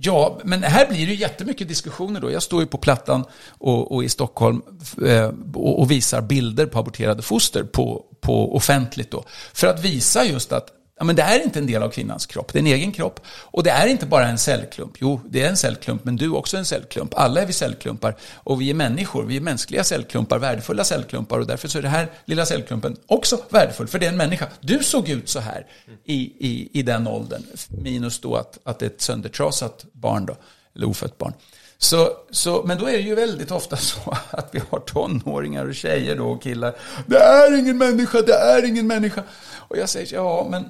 [0.01, 2.31] Ja, men här blir det ju jättemycket diskussioner då.
[2.31, 4.63] Jag står ju på Plattan och, och i Stockholm
[5.07, 9.25] eh, och, och visar bilder på aborterade foster på, på offentligt då.
[9.53, 12.53] För att visa just att ja, men det är inte en del av kvinnans kropp,
[12.53, 13.21] det är en egen kropp.
[13.27, 14.97] Och det är inte bara en cellklump.
[14.99, 17.15] Jo, det är en cellklump, men du är också en cellklump.
[17.17, 18.17] Alla är vi cellklumpar.
[18.35, 21.39] Och vi är människor, vi är mänskliga cellklumpar, värdefulla cellklumpar.
[21.39, 24.49] Och därför så är den här lilla cellklumpen också värdefull, för det är en människa.
[24.61, 25.67] Du såg ut så här
[26.05, 27.43] i, i, i den åldern.
[27.69, 30.37] Minus då att, att det är ett söndertrasat barn då,
[30.75, 31.33] eller ofött barn.
[31.79, 35.75] Så, så, men då är det ju väldigt ofta så att vi har tonåringar och
[35.75, 36.75] tjejer då och killar.
[37.07, 39.23] Det är ingen människa, det är ingen människa.
[39.57, 40.65] Och jag säger, ja men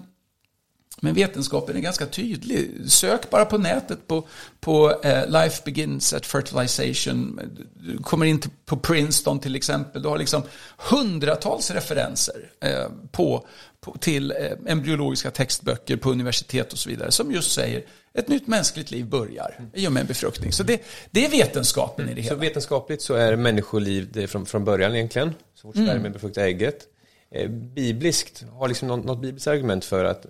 [1.01, 2.71] men vetenskapen är ganska tydlig.
[2.87, 4.27] Sök bara på nätet på,
[4.61, 7.41] på eh, Life Begins at Fertilization.
[7.75, 10.03] Du kommer in till, på Princeton till exempel.
[10.03, 10.43] Du har liksom
[10.77, 13.47] hundratals referenser eh, på,
[13.81, 17.13] på, till eh, embryologiska textböcker på universitet och så vidare.
[17.13, 17.83] Som just säger
[18.15, 20.53] ett nytt mänskligt liv börjar i och med en befruktning.
[20.53, 22.41] Så det, det är vetenskapen i det Så hela.
[22.41, 25.35] vetenskapligt så är människoliv det från, från början egentligen.
[25.55, 26.87] Så fort spermien befruktar ägget.
[27.31, 30.27] Eh, bibliskt, har liksom något, något bibliskt argument för att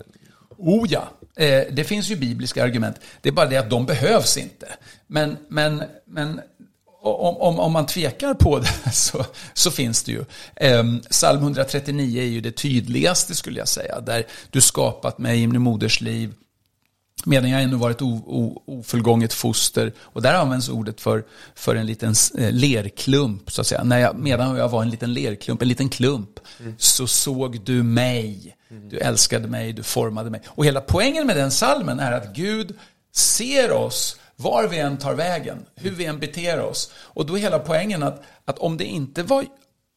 [0.58, 2.96] Oh ja, eh, det finns ju bibliska argument.
[3.20, 4.66] Det är bara det att de behövs inte.
[5.06, 6.40] Men, men, men
[7.02, 10.24] om, om, om man tvekar på det så, så finns det ju.
[10.56, 14.00] Eh, Psalm 139 är ju det tydligaste skulle jag säga.
[14.00, 16.34] Där du skapat mig i min moders liv.
[17.24, 19.92] Medan jag ännu varit o, o, ofullgånget foster.
[19.98, 23.84] Och där används ordet för, för en liten eh, lerklump, så att säga.
[23.84, 26.40] När jag, medan jag var en liten lerklump, en liten klump,
[26.78, 28.54] så såg du mig.
[28.68, 30.40] Du älskade mig, du formade mig.
[30.46, 32.78] Och hela poängen med den salmen är att Gud
[33.12, 36.92] ser oss var vi än tar vägen, hur vi än beter oss.
[36.94, 39.44] Och då är hela poängen att, att om det inte var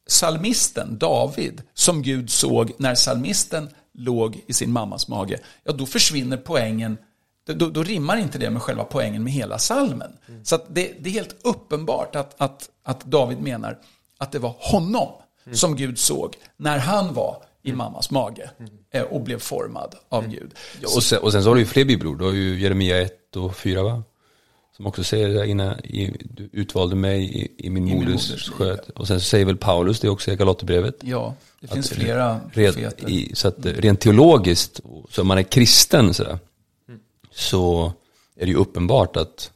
[0.08, 6.38] salmisten David som Gud såg när salmisten låg i sin mammas mage, ja då försvinner
[6.38, 6.98] poängen
[7.46, 10.18] då, då rimmar inte det med själva poängen med hela salmen.
[10.44, 13.80] Så att det, det är helt uppenbart att, att, att David menar
[14.18, 15.10] att det var honom
[15.54, 18.50] som Gud såg när han var i mammas mage
[18.92, 20.52] eh, och blev formad av Gud.
[20.82, 22.20] Ja, och, sen, och sen så har du ju fler bibelord.
[22.20, 24.04] Du har ju Jeremia 1 och 4 va?
[24.76, 28.90] Som också säger det innan, i, du utvalde mig i, i min min moders sköt.
[28.90, 30.96] Och sen så säger väl Paulus det också i Galaterbrevet.
[31.02, 33.10] Ja, det finns flera Red, profeter.
[33.10, 34.80] i, så att rent teologiskt,
[35.10, 36.40] så om man är kristen sådär,
[36.88, 37.00] Mm.
[37.32, 37.94] så
[38.36, 39.52] är det ju uppenbart att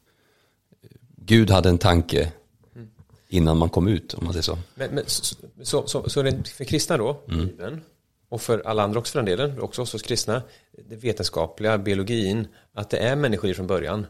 [1.17, 2.31] Gud hade en tanke
[2.75, 2.87] Mm.
[3.29, 4.57] innan man kom ut, om man säger så.
[4.75, 7.81] Men, men så, så, så, så det för kristna då, Bibeln,
[8.35, 10.41] och för alla andra också för den delen, också oss kristna,
[10.89, 14.05] det vetenskapliga, biologin, att det är människor från början.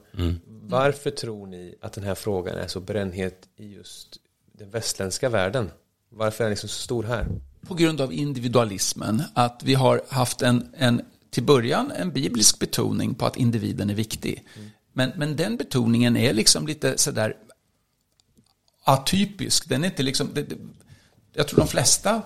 [0.47, 4.17] Varför tror ni att den här frågan är så brännhet i just
[4.51, 5.71] den västländska världen?
[6.09, 7.27] Varför är den liksom så stor här?
[7.67, 9.23] på grund av individualismen.
[9.33, 13.93] Att vi har haft en, en till början en biblisk betoning på att individen är
[13.93, 14.45] viktig.
[14.55, 14.69] Mm.
[14.93, 17.35] Men, men den betoningen är liksom lite sådär
[18.83, 19.69] atypisk.
[19.69, 20.45] Den är inte liksom, det,
[21.33, 22.21] jag tror de flesta,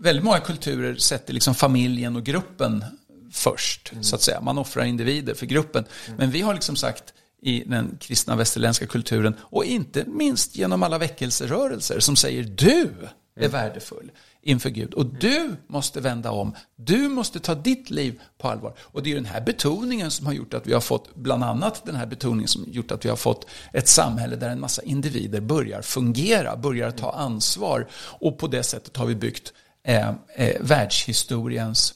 [0.00, 2.84] väldigt många kulturer sätter liksom familjen och gruppen
[3.32, 4.04] först, mm.
[4.04, 4.40] så att säga.
[4.40, 5.84] Man offrar individer för gruppen.
[6.06, 6.16] Mm.
[6.18, 10.98] Men vi har liksom sagt i den kristna västerländska kulturen och inte minst genom alla
[10.98, 12.90] väckelserörelser som säger du
[13.36, 13.50] är mm.
[13.50, 14.10] värdefull
[14.42, 14.94] inför Gud.
[14.94, 16.54] Och du måste vända om.
[16.76, 18.74] Du måste ta ditt liv på allvar.
[18.78, 21.86] Och det är den här betoningen som har gjort att vi har fått, bland annat
[21.86, 25.40] den här betoningen som gjort att vi har fått ett samhälle där en massa individer
[25.40, 27.88] börjar fungera, börjar ta ansvar.
[27.94, 29.52] Och på det sättet har vi byggt
[29.88, 31.94] eh, eh, världshistoriens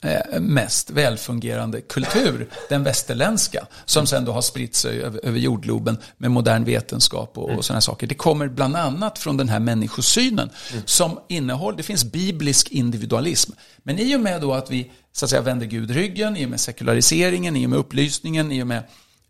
[0.00, 5.98] Eh, mest välfungerande kultur, den västerländska, som sen då har spritt sig över, över jordgloben
[6.16, 8.06] med modern vetenskap och, och sådana saker.
[8.06, 10.82] Det kommer bland annat från den här människosynen mm.
[10.86, 13.52] som innehåller, det finns biblisk individualism.
[13.78, 16.50] Men i och med då att vi så att säga vänder Gud ryggen, i och
[16.50, 18.82] med sekulariseringen, i och med upplysningen, i och med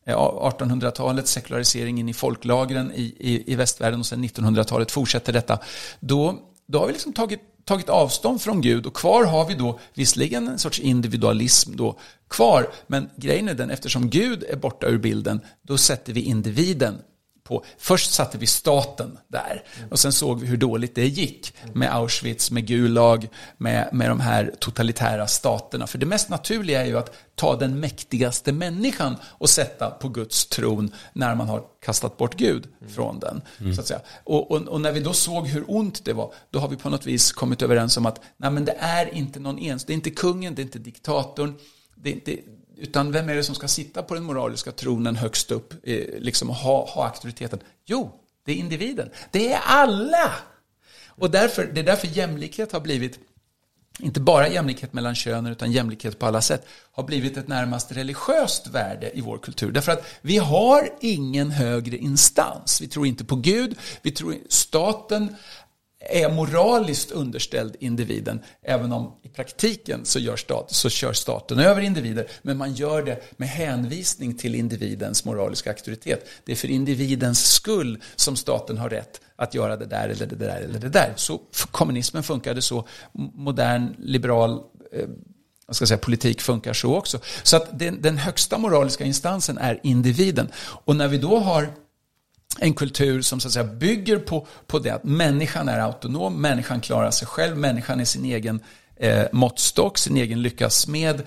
[0.07, 5.59] eh, 1800-talets sekularisering in i folklagren i, i, i västvärlden och sen 1900-talet fortsätter detta.
[6.01, 6.39] Då,
[6.69, 10.49] då har vi liksom tagit tagit avstånd från Gud och kvar har vi då visserligen
[10.49, 11.99] en sorts individualism då
[12.29, 16.99] kvar, men grejen är den eftersom Gud är borta ur bilden, då sätter vi individen
[17.49, 21.95] på, först satte vi staten där och sen såg vi hur dåligt det gick med
[21.95, 25.87] Auschwitz, med Gulag, med, med de här totalitära staterna.
[25.87, 30.47] För det mest naturliga är ju att ta den mäktigaste människan och sätta på Guds
[30.47, 33.43] tron när man har kastat bort Gud från den.
[33.61, 33.75] Mm.
[33.75, 34.01] Så att säga.
[34.25, 36.91] Och, och, och, när vi då såg hur ont det var, då har vi på
[36.91, 39.95] något vis kommit överens om att nej, men det är inte någon ens, det är
[39.95, 41.55] inte kungen, det är inte diktatorn,
[41.95, 42.37] det är inte,
[42.79, 46.49] utan vem är det som ska sitta på den moraliska tronen högst upp, eh, liksom
[46.49, 47.61] ha, ha auktoriteten?
[47.87, 49.11] Jo, det är individen.
[49.31, 50.33] Det är alla!
[51.09, 53.19] Och därför, det är därför jämlikhet har blivit,
[53.99, 58.67] inte bara jämlikhet mellan könen, utan jämlikhet på alla sätt, har blivit ett närmast religiöst
[58.67, 59.73] värde i vår kultur.
[59.73, 62.81] Därför att vi har ingen högre instans.
[62.81, 65.37] Vi tror inte på Gud, vi tror staten
[66.01, 71.81] är moraliskt underställd individen, även om i praktiken så, gör stat, så kör staten över
[71.83, 76.29] individer, men man gör det med hänvisning till individens moraliska auktoritet.
[76.45, 80.37] Det är för individens skull som staten har rätt att göra det där eller det
[80.37, 81.13] där eller det där.
[81.17, 81.41] Så
[81.71, 82.89] kommunismen funkade så,
[83.35, 84.61] modern liberal
[84.93, 85.09] eh,
[85.67, 87.19] jag ska säga, politik funkar så också.
[87.43, 90.49] Så att den, den högsta moraliska instansen är individen.
[90.57, 91.73] Och när vi då har
[92.59, 96.81] en kultur som så att säga bygger på, på det att människan är autonom, människan
[96.81, 98.61] klarar sig själv, människan är sin egen
[98.97, 101.23] eh, måttstock, sin egen lyckas med.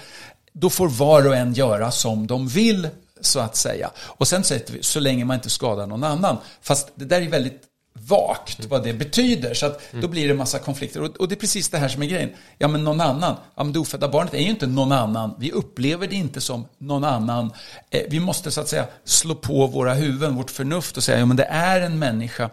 [0.54, 2.90] Då får var och en göra som de vill,
[3.22, 3.92] så att säga.
[3.98, 6.38] Och sen sätter vi, så länge man inte skadar någon annan.
[6.62, 7.71] Fast det där är väldigt
[8.08, 9.54] vagt vad det betyder.
[9.54, 11.02] Så att då blir det en massa konflikter.
[11.02, 12.30] Och, och, det är precis det här som är grejen.
[12.58, 13.36] Ja, men någon annan.
[13.56, 15.36] Ja, men det ofödda barnet är ju inte någon annan.
[15.40, 17.54] Vi upplever det inte som någon annan.
[17.90, 21.26] Eh, vi måste så att säga slå på våra huvuden, vårt förnuft och säga, ja
[21.26, 22.50] men det är en människa.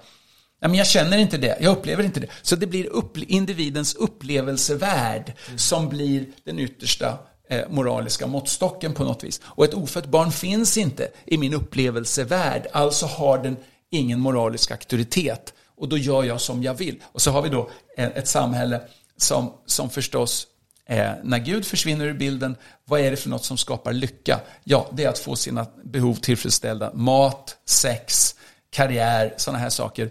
[0.60, 2.28] Ja, men jag känner inte det, jag upplever inte det.
[2.42, 5.58] Så det blir upp, individens upplevelsevärld mm.
[5.58, 7.18] som blir den yttersta
[7.50, 9.40] eh, moraliska måttstocken på något vis.
[9.44, 13.56] Och ett ofött barn finns inte i min upplevelsevärld, alltså har den
[13.90, 15.54] ingen moralisk auktoritet.
[15.76, 17.02] Och då gör jag som jag vill.
[17.04, 18.80] Och så har vi då eh, ett samhälle
[19.16, 20.46] som, som förstås,
[20.86, 24.40] eh, när Gud försvinner ur bilden, vad är det för något som skapar lycka?
[24.64, 26.92] Ja, det är att få sina behov tillfredsställda.
[26.94, 28.34] Mat, sex,
[28.70, 30.10] karriär, sådana här saker.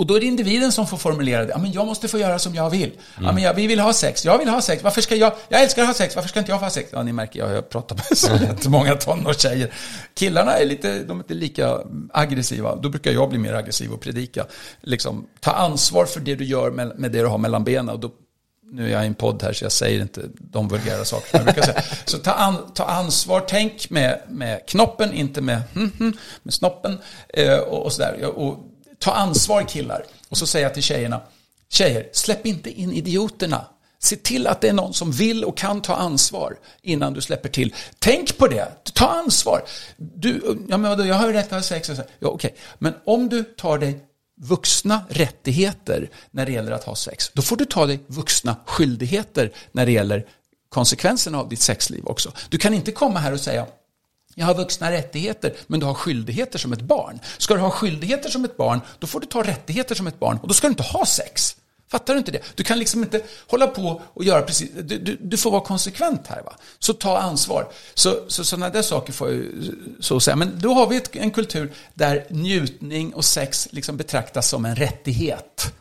[0.00, 1.50] Och då är det individen som får formulera det.
[1.50, 2.90] Ja, men jag måste få göra som jag vill.
[2.90, 3.26] Mm.
[3.26, 4.24] Ja, men jag, vi vill ha sex.
[4.24, 4.82] Jag vill ha sex.
[4.82, 5.32] Varför ska jag?
[5.48, 6.16] Jag älskar att ha sex.
[6.16, 6.90] Varför ska inte jag få ha sex?
[6.92, 9.72] Ja, ni märker, jag, jag pratar med så jättemånga tonårstjejer.
[10.14, 11.78] Killarna är lite, de är inte lika
[12.12, 12.76] aggressiva.
[12.76, 14.46] Då brukar jag bli mer aggressiv och predika.
[14.80, 17.88] Liksom, ta ansvar för det du gör med, med det du har mellan benen.
[17.88, 18.10] Och då,
[18.72, 21.44] nu är jag i en podd här så jag säger inte de vulgära saker jag
[21.44, 21.82] brukar säga.
[22.04, 25.62] Så ta, an, ta ansvar, tänk med, med knoppen, inte med,
[26.42, 26.98] med snoppen
[27.28, 28.26] eh, och, och sådär.
[28.26, 28.66] Och,
[29.00, 30.04] ta ansvar killar.
[30.28, 31.20] Och så säger jag till tjejerna,
[31.68, 33.64] tjejer, släpp inte in idioterna.
[34.02, 37.48] Se till att det är någon som vill och kan ta ansvar innan du släpper
[37.48, 37.74] till.
[37.98, 39.62] Tänk på det, ta ansvar.
[39.96, 41.90] Du, ja, men jag har ju rätt att ha sex.
[42.18, 42.28] Ja.
[42.28, 42.50] Okay.
[42.78, 44.00] Men om du tar dig
[44.40, 49.52] vuxna rättigheter när det gäller att ha sex, då får du ta dig vuxna skyldigheter
[49.72, 50.26] när det gäller
[50.68, 52.32] konsekvenserna av ditt sexliv också.
[52.48, 53.66] Du kan inte komma här och säga
[54.40, 57.20] jag har vuxna rättigheter, men du har skyldigheter som ett barn.
[57.38, 60.38] Ska du ha skyldigheter som ett barn, då får du ta rättigheter som ett barn
[60.42, 61.56] och då ska du inte ha sex.
[61.90, 62.42] Fattar du inte det?
[62.54, 66.26] Du kan liksom inte hålla på och göra precis, du, du, du får vara konsekvent
[66.26, 66.42] här.
[66.42, 66.56] Va?
[66.78, 67.68] Så ta ansvar.
[67.94, 69.44] Så, så sådana där saker får jag
[70.00, 70.36] så säga.
[70.36, 74.76] Men då har vi ett, en kultur där njutning och sex liksom betraktas som en
[74.76, 75.72] rättighet.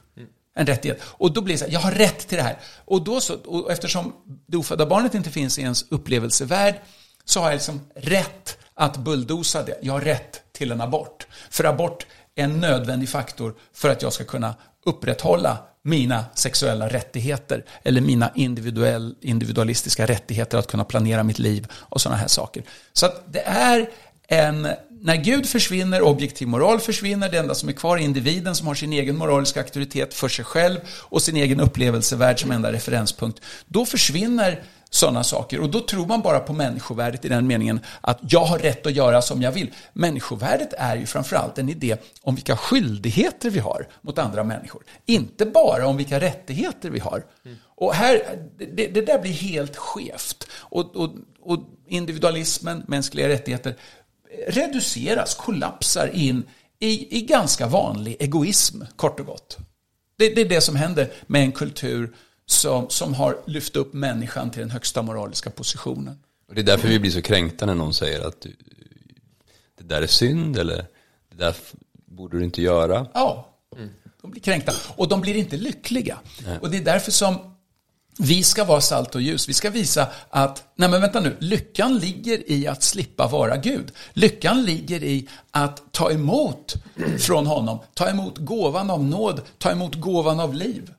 [0.55, 1.01] En rättighet.
[1.03, 2.59] Och då blir det så här, jag har rätt till det här.
[2.85, 4.13] Och, då så, och eftersom
[4.47, 6.75] det ofödda barnet inte finns i ens upplevelsevärld
[7.29, 9.77] så har jag liksom rätt att bulldosa det.
[9.81, 11.27] Jag har rätt till en abort.
[11.49, 12.05] För abort
[12.35, 14.55] är en nödvändig faktor för att jag ska kunna
[14.85, 22.01] upprätthålla mina sexuella rättigheter eller mina individuell, individualistiska rättigheter att kunna planera mitt liv och
[22.01, 22.63] sådana här saker.
[22.93, 23.89] Så att det är
[24.27, 28.67] en, när Gud försvinner, objektiv moral försvinner, det enda som är kvar är individen som
[28.67, 33.41] har sin egen moraliska auktoritet för sig själv och sin egen upplevelsevärld som enda referenspunkt.
[33.67, 35.59] Då försvinner sådana saker.
[35.59, 38.93] Och då tror man bara på människovärdet i den meningen att jag har rätt att
[38.93, 39.73] göra som jag vill.
[39.93, 44.83] Människovärdet är ju framförallt en idé om vilka skyldigheter vi har mot andra människor.
[45.05, 47.25] Inte bara om vilka rättigheter vi har.
[47.45, 47.57] Mm.
[47.75, 48.21] Och här,
[48.57, 50.47] det, det, där blir helt skevt.
[50.51, 51.09] Och, och,
[51.41, 53.75] och individualismen, mänskliga rättigheter,
[54.47, 56.43] reduceras, kollapsar in
[56.79, 59.57] i, i ganska vanlig egoism, kort och gott.
[60.17, 62.13] Det, det är det som händer med en kultur
[62.51, 66.19] som, som har lyft upp människan till den högsta moraliska positionen.
[66.47, 68.45] Och det är därför vi blir så kränkta när någon säger att
[69.77, 70.85] det där är synd eller
[71.31, 71.55] det där
[72.05, 73.07] borde du inte göra.
[73.13, 73.55] Ja,
[74.21, 74.73] de blir kränkta.
[74.95, 76.19] Och de blir inte lyckliga.
[76.45, 76.59] Nej.
[76.61, 77.35] Och det är därför som
[78.17, 79.49] vi ska vara salt och ljus.
[79.49, 83.91] Vi ska visa att, nej men vänta nu, lyckan ligger i att slippa vara Gud.
[84.13, 86.75] Lyckan ligger i att ta emot
[87.19, 90.93] från honom, ta emot gåvan av nåd, ta emot gåvan av liv.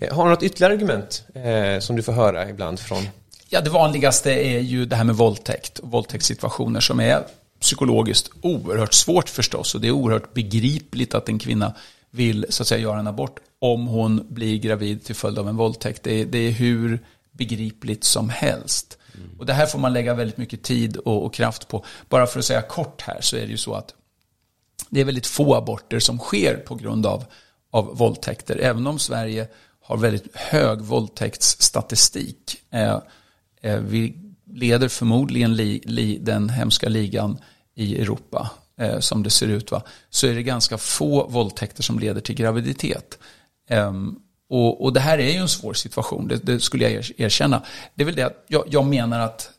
[0.00, 3.08] Eh, har du något ytterligare argument eh, som du får höra ibland från?
[3.48, 7.24] Ja, det vanligaste är ju det här med våldtäkt och våldtäktssituationer som är
[7.60, 11.74] psykologiskt oerhört svårt förstås och det är oerhört begripligt att en kvinna
[12.10, 15.56] vill så att säga göra en abort om hon blir gravid till följd av en
[15.56, 16.02] våldtäkt.
[16.02, 16.98] Det är, det är hur
[17.32, 18.98] begripligt som helst.
[19.14, 19.38] Mm.
[19.38, 21.84] Och det här får man lägga väldigt mycket tid och, och, kraft på.
[22.08, 23.94] Bara för att säga kort här så är det ju så att
[24.88, 27.24] det är väldigt få aborter som sker på grund av,
[27.70, 28.56] av våldtäkter.
[28.56, 29.48] Även om Sverige
[29.82, 32.56] har väldigt hög våldtäktsstatistik.
[32.70, 32.98] Eh,
[33.62, 34.14] eh, vi
[34.52, 37.38] leder förmodligen li, li, den hemska ligan
[37.74, 39.70] i Europa eh, som det ser ut.
[39.70, 39.82] Va?
[40.10, 43.18] Så är det ganska få våldtäkter som leder till graviditet.
[43.68, 44.18] Ehm,
[44.48, 47.62] och, och, det här är ju en svår situation, det, det skulle jag erkänna.
[47.94, 49.50] Det är väl det att jag, jag menar att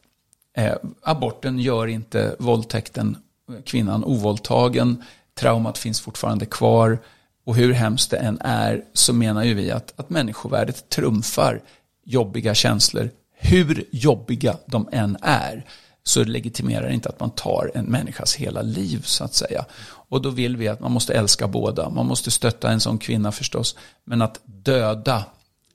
[0.57, 3.17] eh, aborten gör inte våldtäkten,
[3.65, 5.03] kvinnan ovåldtagen,
[5.36, 6.99] traumat finns fortfarande kvar.
[7.45, 11.61] Och hur hemskt det än är så menar ju vi att, att människovärdet trumfar
[12.05, 15.65] jobbiga känslor, hur jobbiga de än är
[16.03, 19.65] så legitimerar det inte att man tar en människas hela liv så att säga.
[19.85, 21.89] Och då vill vi att man måste älska båda.
[21.89, 23.75] Man måste stötta en sån kvinna förstås.
[24.03, 25.25] Men att döda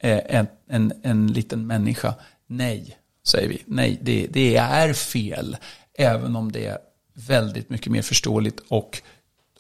[0.01, 2.15] eh, en, en, en liten människa,
[2.47, 2.97] nej,
[3.27, 3.63] säger vi.
[3.67, 5.57] Nej, det, det är fel.
[5.95, 6.79] Även om det är
[7.15, 9.03] väldigt mycket mer förståeligt och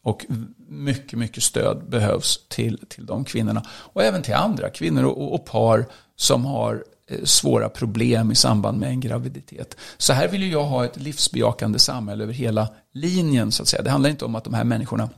[0.03, 0.27] och
[0.69, 3.63] mycket, mycket stöd behövs till, till de kvinnorna.
[3.69, 8.79] Och även till andra kvinnor och, och par som har eh, svåra problem i samband
[8.79, 9.77] med en graviditet.
[9.99, 13.53] Så här vill jag ha ett livsbejakande samhälle över hela linjen.
[13.53, 13.83] så att säga.
[13.83, 15.09] Det handlar inte om att de här människorna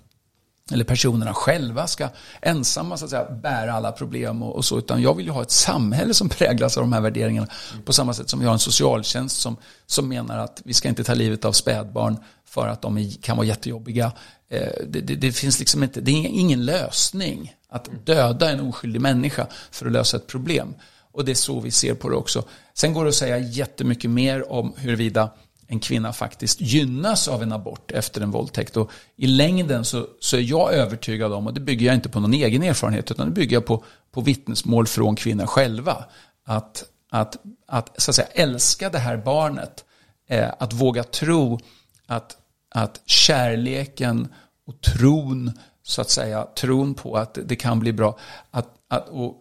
[0.73, 2.09] eller personerna själva ska
[2.43, 5.43] ensamma så att säga, bära alla problem och, och, så, utan jag vill ju ha
[5.43, 7.47] ett samhälle som präglas av de här värderingarna.
[7.73, 7.85] Mm.
[7.85, 11.05] På samma sätt som vi har en socialtjänst som, som menar att vi ska inte
[11.05, 12.17] ta livet av spädbarn
[12.51, 14.13] för att de kan vara jättejobbiga.
[14.49, 19.01] Eh, det, det, det, finns liksom inte, det är ingen lösning att döda en oskyldig
[19.01, 20.75] människa för att lösa ett problem.
[21.13, 22.45] Och det är så vi ser på det också.
[22.75, 25.31] Sen går det att säga jättemycket mer om huruvida
[25.67, 28.77] en kvinna faktiskt gynnas av en abort efter en våldtäkt.
[28.77, 32.21] Och I längden så, så är jag övertygad om, och det bygger jag inte på
[32.21, 36.05] någon egen erfarenhet, utan det bygger jag på, på vittnesmål från kvinnor själva.
[36.47, 37.37] Att, att,
[37.67, 39.85] att, så att säga, älska det här barnet,
[40.29, 41.61] eh, att våga tro
[42.07, 42.37] att,
[42.71, 44.29] att kärleken
[44.67, 45.53] och tron,
[45.83, 48.19] så att säga, tron på att det kan bli bra,
[48.51, 49.37] att, att, och,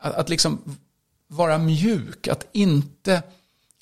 [0.00, 0.78] att, att liksom
[1.26, 3.22] vara mjuk, att inte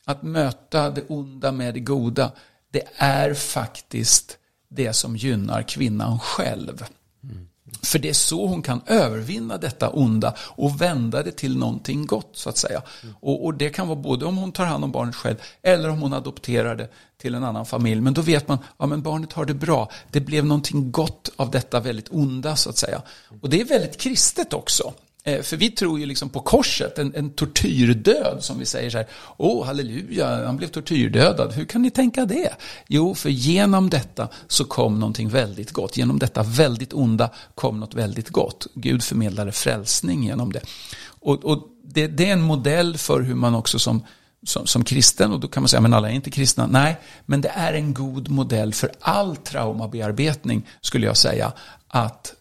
[0.05, 2.33] att möta det onda med det goda,
[2.71, 4.39] det är faktiskt
[4.69, 6.85] det som gynnar kvinnan själv.
[7.23, 7.49] Mm.
[7.83, 12.31] För det är så hon kan övervinna detta onda och vända det till någonting gott
[12.33, 12.83] så att säga.
[13.03, 13.15] Mm.
[13.21, 16.01] Och, och, det kan vara både om hon tar hand om barnet själv eller om
[16.01, 18.01] hon adopterar det till en annan familj.
[18.01, 19.91] Men då vet man, ja men barnet har det bra.
[20.11, 23.03] Det blev någonting gott av detta väldigt onda så att säga.
[23.41, 24.93] Och det är väldigt kristet också.
[25.25, 28.99] Eh, för vi tror ju liksom på korset, en, en tortyrdöd som vi säger så
[28.99, 29.07] här,
[29.37, 32.53] åh halleluja, han blev tortyrdödad, hur kan ni tänka det?
[32.89, 37.95] Jo, för genom detta så kom någonting väldigt gott, genom detta väldigt onda kom något
[37.95, 38.67] väldigt gott.
[38.75, 40.61] Gud förmedlade frälsning genom det.
[41.05, 44.07] Och, och det, det, är en modell för hur man också som,
[44.47, 46.67] som, som kristen, och då kan man säga, men alla är inte kristna.
[46.67, 46.97] Nej,
[47.27, 51.53] men det är en god modell för all traumabearbetning, skulle jag säga,
[51.89, 52.35] att,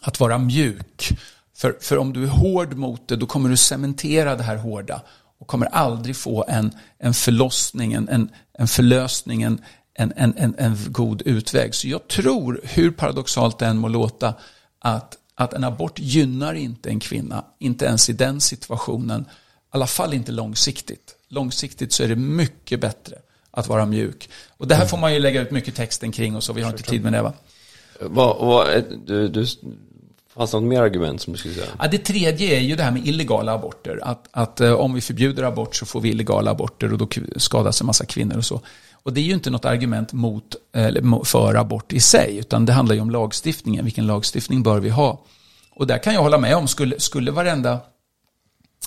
[0.00, 1.18] att vara mjuk
[1.58, 5.02] för, för om du är hård mot det, då kommer du cementera det här hårda
[5.38, 9.60] och kommer aldrig få en, en förlossning, en, en, en förlösning, en,
[9.94, 11.74] en, en, en god utväg.
[11.74, 14.34] Så jag tror, hur paradoxalt det än må låta,
[14.78, 19.24] att, att en abort gynnar inte en kvinna, inte ens i den situationen, i
[19.70, 21.14] alla fall inte långsiktigt.
[21.28, 23.16] Långsiktigt så är det mycket bättre
[23.50, 24.30] att vara mjuk.
[24.48, 26.70] Och det här får man ju lägga ut mycket texten kring och så, vi har
[26.70, 27.32] inte tid med det va.
[28.00, 29.46] Vad, vad, du, du,
[30.38, 31.66] fanns det något mer argument som du skulle säga?
[31.78, 34.00] Ja, det tredje är ju det här med illegala aborter.
[34.02, 37.80] Att, att eh, om vi förbjuder abort så får vi illegala aborter och då skadas
[37.80, 38.60] en massa kvinnor och så.
[39.02, 42.66] Och det är ju inte något argument mot, eh, eller för abort i sig, utan
[42.66, 43.84] det handlar ju om lagstiftningen.
[43.84, 45.24] Vilken lagstiftning bör vi ha?
[45.70, 47.78] Och där kan jag hålla med om, skulle, skulle varenda,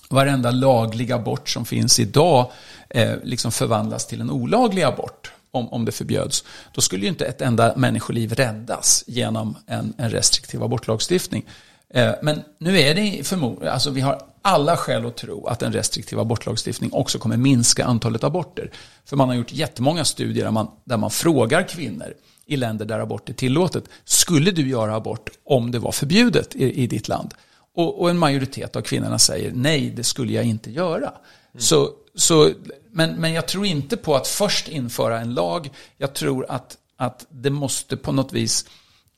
[0.10, 2.52] varenda laglig abort som finns idag
[2.90, 7.26] eh, liksom förvandlas till en olaglig abort, om, om det förbjöds, då skulle ju inte
[7.26, 11.46] ett enda människoliv räddas genom en, en restriktiv abortlagstiftning.
[11.94, 15.74] Eh, men nu är det förmodligen, alltså vi har alla skäl att tro att en
[15.74, 18.72] restriktiv abortlagstiftning också kommer minska antalet aborter.
[19.06, 22.14] För man har gjort jättemånga studier där man, där man frågar kvinnor
[22.46, 23.84] i länder där abort är tillåtet.
[24.06, 27.34] Skulle du göra abort om det var förbjudet i, i ditt land?
[27.76, 31.08] Och, och, en majoritet av kvinnorna säger nej, det skulle jag inte göra.
[31.08, 31.62] Mm.
[31.62, 32.52] Så, så,
[32.92, 35.70] men, men jag tror inte på att först införa en lag.
[35.98, 38.66] Jag tror att, att det måste på något vis,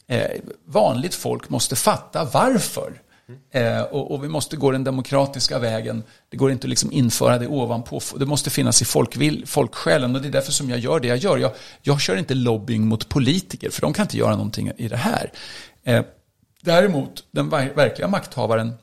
[0.07, 0.31] eh,
[0.65, 3.01] vanligt folk måste fatta varför.
[3.51, 6.03] Eh, och, och, vi måste gå den demokratiska vägen.
[6.29, 8.01] Det går inte att liksom införa det ovanpå.
[8.17, 11.17] Det måste finnas i folkvill, folksjälen och det är därför som jag gör det jag
[11.17, 11.37] gör.
[11.37, 14.97] Jag, jag kör inte lobbying mot politiker för de kan inte göra någonting i det
[14.97, 15.31] här.
[15.83, 16.03] Eh,
[16.61, 18.73] däremot, den verkliga makthavaren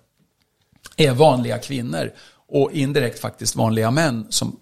[0.97, 2.13] är vanliga kvinnor
[2.51, 4.57] och indirekt faktiskt vanliga män som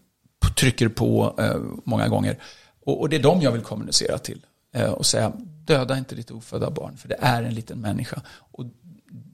[0.56, 2.38] trycker på eh, många gånger.
[2.84, 5.32] Och, och, det är dem jag vill kommunicera till eh, och säga
[5.64, 8.22] döda inte ditt ofödda barn för det är en liten människa.
[8.52, 8.64] Och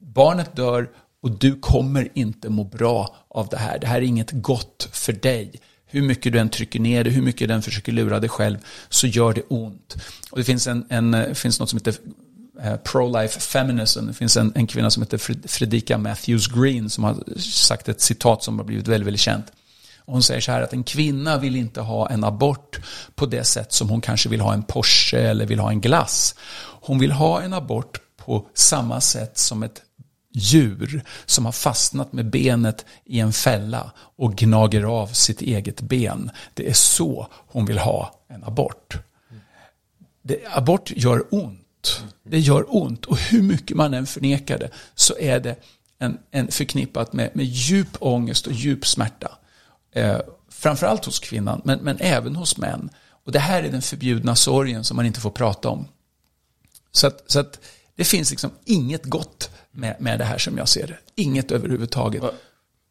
[0.01, 0.89] barnet dör
[1.21, 3.79] och du kommer inte må bra av det här.
[3.79, 5.51] Det här är inget gott för dig.
[5.85, 8.57] Hur mycket du än trycker ner det, hur mycket den försöker lura dig själv,
[8.89, 9.95] så gör det ont.
[10.31, 11.95] Och det finns, en, en, eh, finns något som heter
[12.63, 14.07] Eh, pro-life feminism.
[14.07, 18.43] Det finns en, en kvinna som heter Fredrika Matthews Green som har sagt ett citat
[18.43, 19.45] som har blivit väldigt, väldigt känt.
[20.05, 22.79] hon säger så här att en kvinna vill inte ha en abort
[23.15, 26.35] på det sätt som hon kanske vill ha en Porsche eller vill ha en glass.
[26.81, 29.81] Hon vill ha en abort på samma sätt som ett
[30.33, 36.31] djur som har fastnat med benet i en fälla och gnager av sitt eget ben.
[36.53, 38.97] Det är så hon vill ha en abort.
[40.21, 41.64] Det, abort gör ont.
[42.23, 45.55] Det gör ont och hur mycket man än förnekar det så är det
[45.99, 49.31] en, en förknippat med, med djup ångest och djup smärta.
[49.91, 50.19] Eh,
[50.49, 52.89] framförallt hos kvinnan men, men även hos män.
[53.25, 55.87] Och det här är den förbjudna sorgen som man inte får prata om.
[56.91, 57.59] Så att, så att
[57.95, 60.97] det finns liksom inget gott med, med det här som jag ser det.
[61.15, 62.21] Inget överhuvudtaget.
[62.21, 62.31] Va,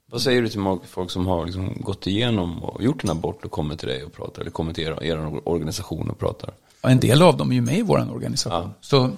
[0.07, 3.51] vad säger du till folk som har liksom gått igenom och gjort en abort och
[3.51, 6.55] kommer till dig och pratar, eller kommer till er, er organisation och pratar?
[6.85, 8.62] Ja, en del av dem är ju med i vår organisation.
[8.62, 8.74] Ja.
[8.80, 9.11] Så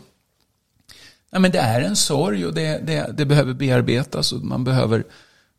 [1.31, 5.05] ja, men det är en sorg och det, det, det, behöver bearbetas och man behöver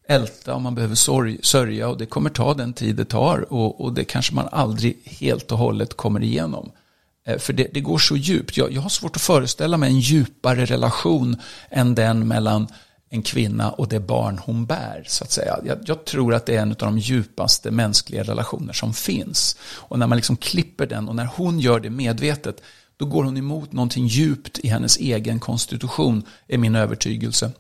[0.08, 3.82] älta och man behöver sorg, sörja och det kommer ta den tid det tar och,
[3.82, 6.72] och det kanske man aldrig helt och hållet kommer igenom.
[7.26, 8.58] Eh, för det, det, går så djupt.
[8.58, 11.36] Jag, jag har svårt att föreställa mig en djupare relation
[11.70, 12.68] än den mellan
[13.10, 15.04] en kvinna och det barn hon bär.
[15.08, 15.60] så att säga.
[15.66, 19.58] Jag, jag, tror att det är en av de djupaste mänskliga relationer som finns.
[19.62, 22.62] Och när man liksom klipper den och när hon gör det medvetet,
[22.98, 27.52] då går hon emot någonting djupt i hennes egen konstitution, är min övertygelse.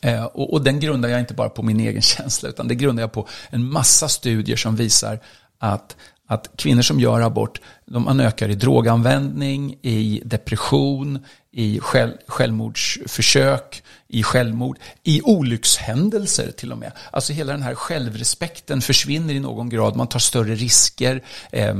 [0.00, 3.02] Eh, och, och den grundar jag inte bara på min egen känsla, utan det grundar
[3.02, 5.20] jag på en massa studier som visar
[5.58, 5.96] att
[6.26, 13.82] att kvinnor som gör abort, de, man ökar i droganvändning, i depression, i själv, självmordsförsök,
[14.08, 16.92] i självmord, i olyckshändelser till och med.
[17.10, 21.22] Alltså hela den här självrespekten försvinner i någon grad, man tar större risker,
[21.52, 21.74] eh,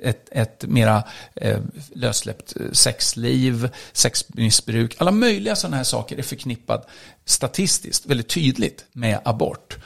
[0.00, 1.02] ett, ett mera
[1.34, 1.58] eh,
[1.94, 6.88] lössläppt eh, sexliv, sexmissbruk, alla möjliga sådana här saker är förknippat
[7.24, 9.76] statistiskt väldigt tydligt med abort.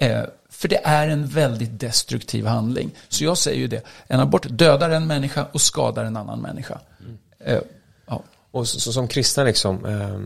[0.00, 0.22] Eh,
[0.60, 2.90] för det är en väldigt destruktiv handling.
[3.08, 6.80] Så jag säger ju det, en abort dödar en människa och skadar en annan människa.
[7.00, 7.18] Mm.
[7.38, 7.60] Eh,
[8.06, 8.22] ja.
[8.50, 10.20] Och så, så, som kristna liksom, eh,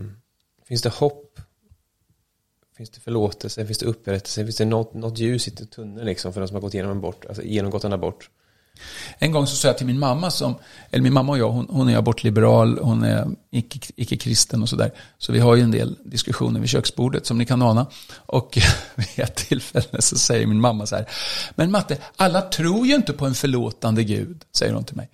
[0.67, 1.39] finns det hopp?
[2.77, 3.65] Finns det förlåtelse?
[3.65, 4.43] Finns det upprättelse?
[4.43, 6.97] Finns det något, något ljus i tunneln liksom för de som har gått igenom en
[6.97, 7.25] abort?
[7.25, 8.29] Alltså genomgått en abort?
[9.19, 10.55] En gång så sa jag till min mamma, som,
[10.91, 13.27] eller min mamma och jag, hon, hon är abortliberal, hon är
[13.95, 14.91] icke-kristen och sådär.
[15.17, 17.87] Så vi har ju en del diskussioner vid köksbordet som ni kan ana.
[18.15, 18.57] Och
[18.95, 21.09] vid ett tillfälle så säger min mamma så här,
[21.55, 25.09] men Matte, alla tror ju inte på en förlåtande Gud, säger hon till mig.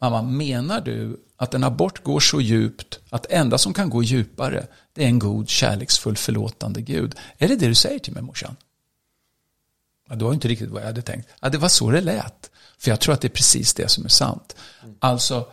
[0.00, 4.02] Mamma, menar du att en abort går så djupt att det enda som kan gå
[4.02, 7.14] djupare det är en god, kärleksfull, förlåtande Gud.
[7.38, 8.56] Är det det du säger till mig morsan?
[10.08, 11.28] Ja, det var inte riktigt vad jag hade tänkt.
[11.40, 12.50] Ja, det var så det lät.
[12.78, 14.56] För jag tror att det är precis det som är sant.
[14.98, 15.46] Alltså,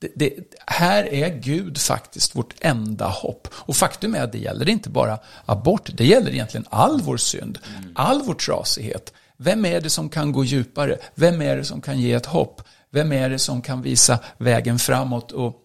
[0.00, 0.34] det, det,
[0.66, 3.48] här är Gud faktiskt vårt enda hopp.
[3.52, 7.58] Och faktum är att det gäller inte bara abort, det gäller egentligen all vår synd,
[7.94, 9.12] all vår trasighet.
[9.36, 10.98] Vem är det som kan gå djupare?
[11.14, 12.62] Vem är det som kan ge ett hopp?
[12.90, 15.56] Vem är det som kan visa vägen framåt och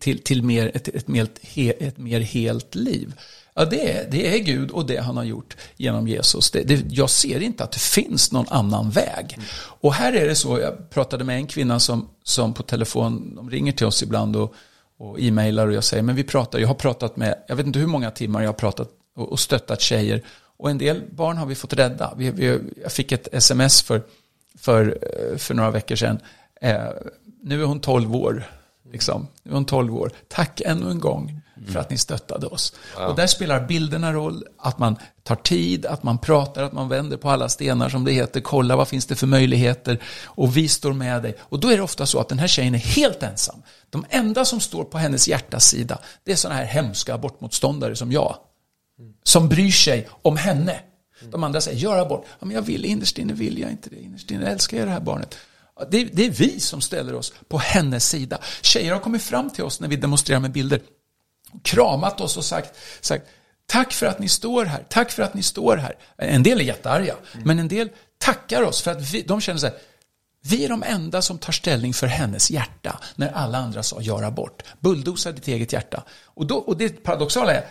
[0.00, 3.14] till, till mer, ett, ett, mer, ett mer helt liv?
[3.54, 6.50] Ja, det är, det är Gud och det han har gjort genom Jesus.
[6.50, 9.32] Det, det, jag ser inte att det finns någon annan väg.
[9.34, 9.46] Mm.
[9.80, 13.50] Och här är det så, jag pratade med en kvinna som, som på telefon, de
[13.50, 14.54] ringer till oss ibland och,
[14.98, 17.78] och e-mailar och jag säger, men vi pratar, jag har pratat med, jag vet inte
[17.78, 20.22] hur många timmar jag har pratat och, och stöttat tjejer.
[20.56, 22.14] Och en del barn har vi fått rädda.
[22.16, 24.02] Vi, vi, jag fick ett sms för,
[24.58, 26.18] för, eh, för några veckor sedan.
[26.60, 26.82] Eh,
[27.42, 28.44] nu är hon 12 år.
[28.92, 29.26] Liksom.
[29.42, 30.12] Nu är hon 12 år.
[30.28, 32.74] Tack ännu en gång för att ni stöttade oss.
[32.96, 33.06] Wow.
[33.06, 37.16] Och där spelar bilderna roll, att man tar tid, att man pratar, att man vänder
[37.16, 40.92] på alla stenar som det heter, kolla vad finns det för möjligheter och vi står
[40.92, 41.36] med dig.
[41.40, 43.62] Och då är det ofta så att den här tjejen är helt ensam.
[43.90, 48.12] De enda som står på hennes hjärtas sida, det är sådana här hemska abortmotståndare som
[48.12, 48.36] jag.
[49.24, 50.80] Som bryr sig om henne.
[51.30, 52.24] De andra säger, gör abort.
[52.38, 54.02] Ja, men jag vill, innerst inne vill jag inte det.
[54.02, 55.36] Innerst inne älskar jag det här barnet.
[55.90, 58.38] Det, det är vi som ställer oss på hennes sida.
[58.62, 60.80] Tjejer har kommit fram till oss när vi demonstrerar med bilder
[61.62, 63.26] kramat oss och sagt, sagt
[63.66, 65.94] tack för att ni står här, tack för att ni står här.
[66.16, 67.46] En del är jättearga, mm.
[67.46, 67.88] men en del
[68.18, 69.76] tackar oss för att vi, de känner så här,
[70.44, 74.30] vi är de enda som tar ställning för hennes hjärta när alla andra sa göra
[74.30, 74.62] bort.
[74.80, 76.02] Bulldosa ditt eget hjärta.
[76.24, 77.66] Och, då, och det paradoxala är,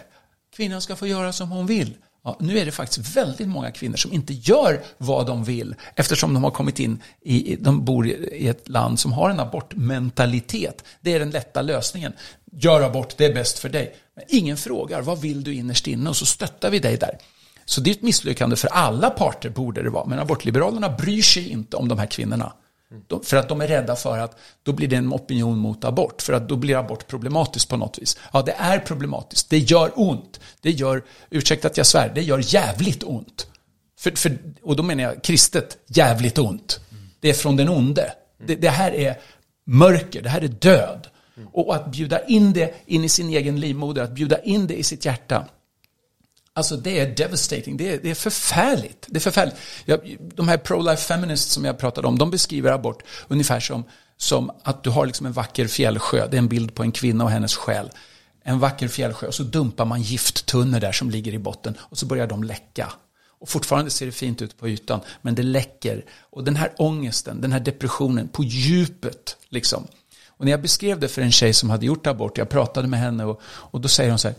[0.56, 1.98] kvinnan ska få göra som hon vill.
[2.24, 6.34] Ja, nu är det faktiskt väldigt många kvinnor som inte gör vad de vill eftersom
[6.34, 10.84] de har kommit in i, de bor i ett land som har en abortmentalitet.
[11.02, 12.14] Det är den lätta lösningen.
[12.52, 13.96] Gör abort, det är bäst för dig.
[14.16, 16.10] Men ingen frågar, vad vill du innerst inne?
[16.10, 17.18] Och så stöttar vi dig där.
[17.66, 20.06] Så det är ett misslyckande för alla parter borde det vara.
[20.06, 22.54] Men abortliberalerna bryr sig inte om de här kvinnorna.
[23.08, 26.22] De, för att de är rädda för att då blir det en opinion mot abort.
[26.22, 28.18] För att då blir abort problematiskt på något vis.
[28.34, 29.50] Ja, det är problematiskt.
[29.50, 30.40] Det gör ont.
[30.62, 33.48] Det gör, ursäkta att jag svär, det gör jävligt ont.
[34.00, 36.80] För, för, och då menar jag kristet jävligt ont.
[37.20, 38.14] Det är från den onde.
[38.46, 39.20] Det, det här är
[39.66, 41.08] mörker, det här är död.
[41.52, 44.84] Och att bjuda in det in i sin egen livmoder, att bjuda in det i
[44.84, 45.46] sitt hjärta.
[46.54, 49.06] Alltså det är devastating, det är, det är förfärligt.
[49.10, 49.56] Det är förfärligt.
[49.86, 53.84] Jag, de här pro-life feminists som jag pratade om, de beskriver abort ungefär som,
[54.18, 57.24] som att du har liksom en vacker fjällsjö, det är en bild på en kvinna
[57.24, 57.90] och hennes själ.
[58.44, 62.06] En vacker fjällsjö och så dumpar man gifttunnor där som ligger i botten och så
[62.06, 62.94] börjar de läcka.
[63.40, 66.06] Och fortfarande ser det fint ut på ytan, men det läcker.
[66.20, 69.88] Och den här ångesten, den här depressionen på djupet, liksom.
[70.28, 73.00] Och när jag beskrev det för en tjej som hade gjort abort, jag pratade med
[73.00, 74.38] henne och, och då säger hon så här,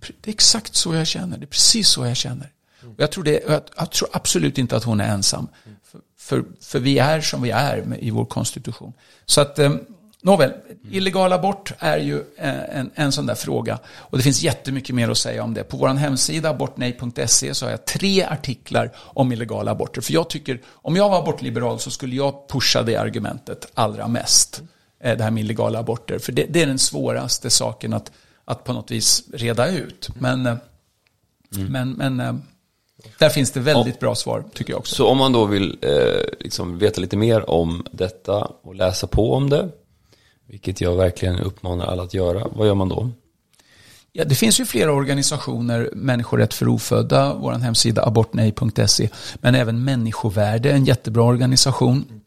[0.00, 2.48] det är, det är, exakt så jag känner, det är precis så jag känner.
[2.82, 5.48] Och jag, tror det, jag, jag tror absolut inte att hon är ensam.
[5.84, 8.92] För, för, för, vi är som vi är med, i vår konstitution.
[9.26, 9.74] Så att, eh,
[10.22, 10.52] nåväl,
[10.90, 13.78] illegal abort är ju en, en sån där fråga.
[13.96, 15.64] Och det finns jättemycket mer att säga om det.
[15.64, 20.00] På vår hemsida, abortnej.se, så har jag tre artiklar om illegala aborter.
[20.00, 24.62] För jag tycker, om jag var abortliberal så skulle jag pusha det argumentet allra mest.
[25.00, 26.18] Eh, det här med illegala aborter.
[26.18, 28.12] För det, det är den svåraste saken att,
[28.44, 30.08] att på något vis reda ut.
[30.18, 30.56] Men, eh,
[31.56, 31.72] mm.
[31.72, 32.34] men, men eh,
[33.18, 34.94] där finns det väldigt bra svar tycker jag också.
[34.94, 39.34] Så om man då vill eh, liksom veta lite mer om detta och läsa på
[39.34, 39.68] om det,
[40.46, 43.10] vilket jag verkligen uppmanar alla att göra, vad gör man då?
[44.14, 50.72] Ja, det finns ju flera organisationer, Människorätt för ofödda, vår hemsida abortnej.se, men även Människovärde,
[50.72, 52.21] en jättebra organisation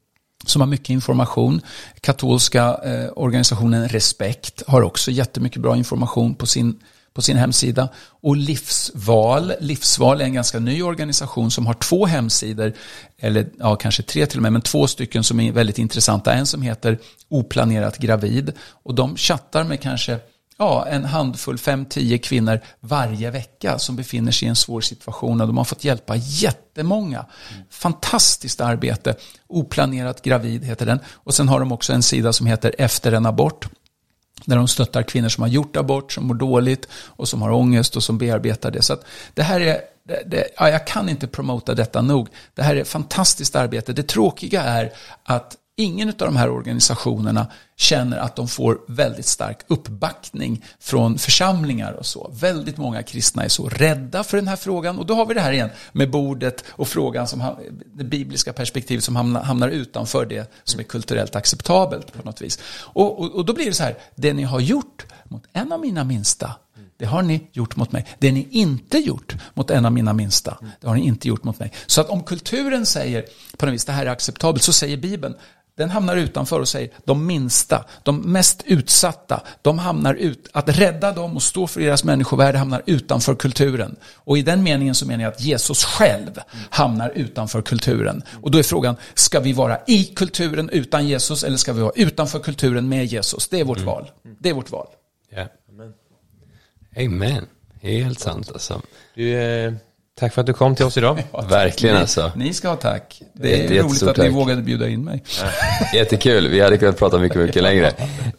[0.50, 1.62] som har mycket information.
[2.02, 6.80] Katolska eh, organisationen Respekt har också jättemycket bra information på sin,
[7.14, 7.90] på sin hemsida.
[8.22, 12.74] Och Livsval, Livsval är en ganska ny organisation som har två hemsidor,
[13.20, 16.34] eller ja, kanske tre till och med, men två stycken som är väldigt intressanta.
[16.34, 16.98] En som heter
[17.30, 20.20] Oplanerat gravid och de chattar med kanske
[20.58, 25.42] ja, en handfull, fem, tio kvinnor varje vecka som befinner sig i en svår situation
[25.42, 27.26] och de har fått hjälpa jättemånga.
[27.54, 27.64] Mm.
[27.70, 29.16] Fantastiskt arbete.
[29.48, 31.00] Oplanerat gravid heter den.
[31.14, 33.68] Och sen har de också en sida som heter Efter en abort.
[34.46, 37.96] Där de stöttar kvinnor som har gjort abort, som mår dåligt och som har ångest
[37.96, 38.82] och som bearbetar det.
[38.82, 38.98] Så
[39.34, 42.28] det här är, det, det, ja, jag kan inte promota detta nog.
[42.54, 43.94] Det här är fantastiskt arbete.
[43.94, 44.94] Det tråkiga är
[45.24, 51.92] att ingen av de här organisationerna känner att de får väldigt stark uppbackning från församlingar
[51.92, 52.32] och så.
[52.34, 55.42] Väldigt många kristna är så rädda för den här frågan och då har vi det
[55.42, 57.56] här igen med bordet och frågan som
[57.94, 62.60] det bibliska perspektivet som hamnar, utanför det som är kulturellt acceptabelt på något vis.
[62.80, 65.80] Och, och, och då blir det så här, det ni har gjort mot en av
[65.80, 66.56] mina minsta
[66.98, 68.06] det har ni gjort mot mig.
[68.20, 71.60] Det ni inte gjort mot en av mina minsta, det har ni inte gjort mot
[71.60, 71.74] mig.
[71.86, 73.26] Så att om kulturen säger
[73.58, 75.36] på något vis det här är acceptabelt, så säger Bibeln
[75.78, 81.12] den hamnar utanför och säger de minsta, de mest utsatta, de hamnar ut, att rädda
[81.12, 83.96] dem och stå för deras människovärde hamnar utanför kulturen.
[84.14, 88.24] Och i den meningen så menar jag att Jesus själv hamnar utanför kulturen.
[88.42, 91.94] Och då är frågan, ska vi vara i kulturen utan Jesus eller ska vi vara
[91.96, 93.48] utanför kulturen med Jesus?
[93.48, 93.88] Det är vårt mm.
[93.88, 94.12] val.
[94.40, 94.88] Det är vårt val.
[95.32, 95.48] Yeah.
[96.98, 97.46] Amen.
[97.82, 98.82] Helt sant alltså.
[99.16, 99.74] Du, eh,
[100.20, 101.24] tack för att du kom till oss idag.
[101.34, 102.32] Ja, Verkligen alltså.
[102.36, 103.22] Ni ska ha tack.
[103.34, 104.26] Det är Jätte, roligt att tack.
[104.26, 105.24] ni vågade bjuda in mig.
[105.94, 106.48] Jättekul.
[106.48, 107.88] Vi hade kunnat prata mycket, mycket längre.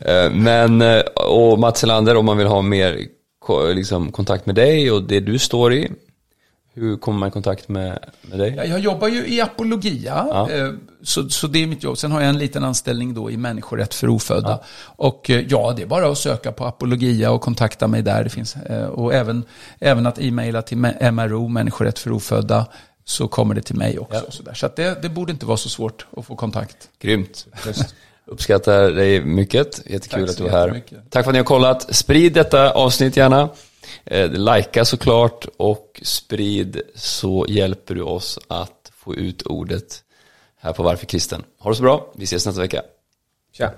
[0.00, 2.98] Eh, men, eh, och Mats Elander, om man vill ha mer
[3.74, 5.88] liksom, kontakt med dig och det du står i,
[6.76, 8.54] hur kommer man i kontakt med, med dig?
[8.56, 10.50] Jag jobbar ju i apologia, ja.
[10.50, 10.72] Eh,
[11.02, 11.98] så, så det är mitt jobb.
[11.98, 14.50] Sen har jag en liten anställning då i människorätt för ofödda.
[14.50, 14.64] Ja.
[14.96, 18.24] Och eh, ja, det är bara att söka på apologia och kontakta mig där.
[18.24, 19.44] Det finns, eh, och även,
[19.78, 20.78] även att e-maila till
[21.12, 22.66] MRO, människorätt för ofödda,
[23.04, 24.22] så kommer det till mig också.
[24.24, 24.30] Ja.
[24.30, 26.88] Så, så det, det borde inte vara så svårt att få kontakt.
[27.00, 27.46] Grymt.
[28.26, 29.82] Uppskattar dig mycket.
[29.86, 30.82] Jättekul att du är här.
[31.10, 31.94] Tack för att ni har kollat.
[31.94, 33.48] Sprid detta avsnitt gärna.
[34.04, 40.02] Eh, Lajka såklart och sprid så hjälper du oss att få ut ordet
[40.56, 41.44] här på Varför Kristen.
[41.58, 42.82] Ha det så bra, vi ses nästa vecka.
[43.52, 43.72] Tja.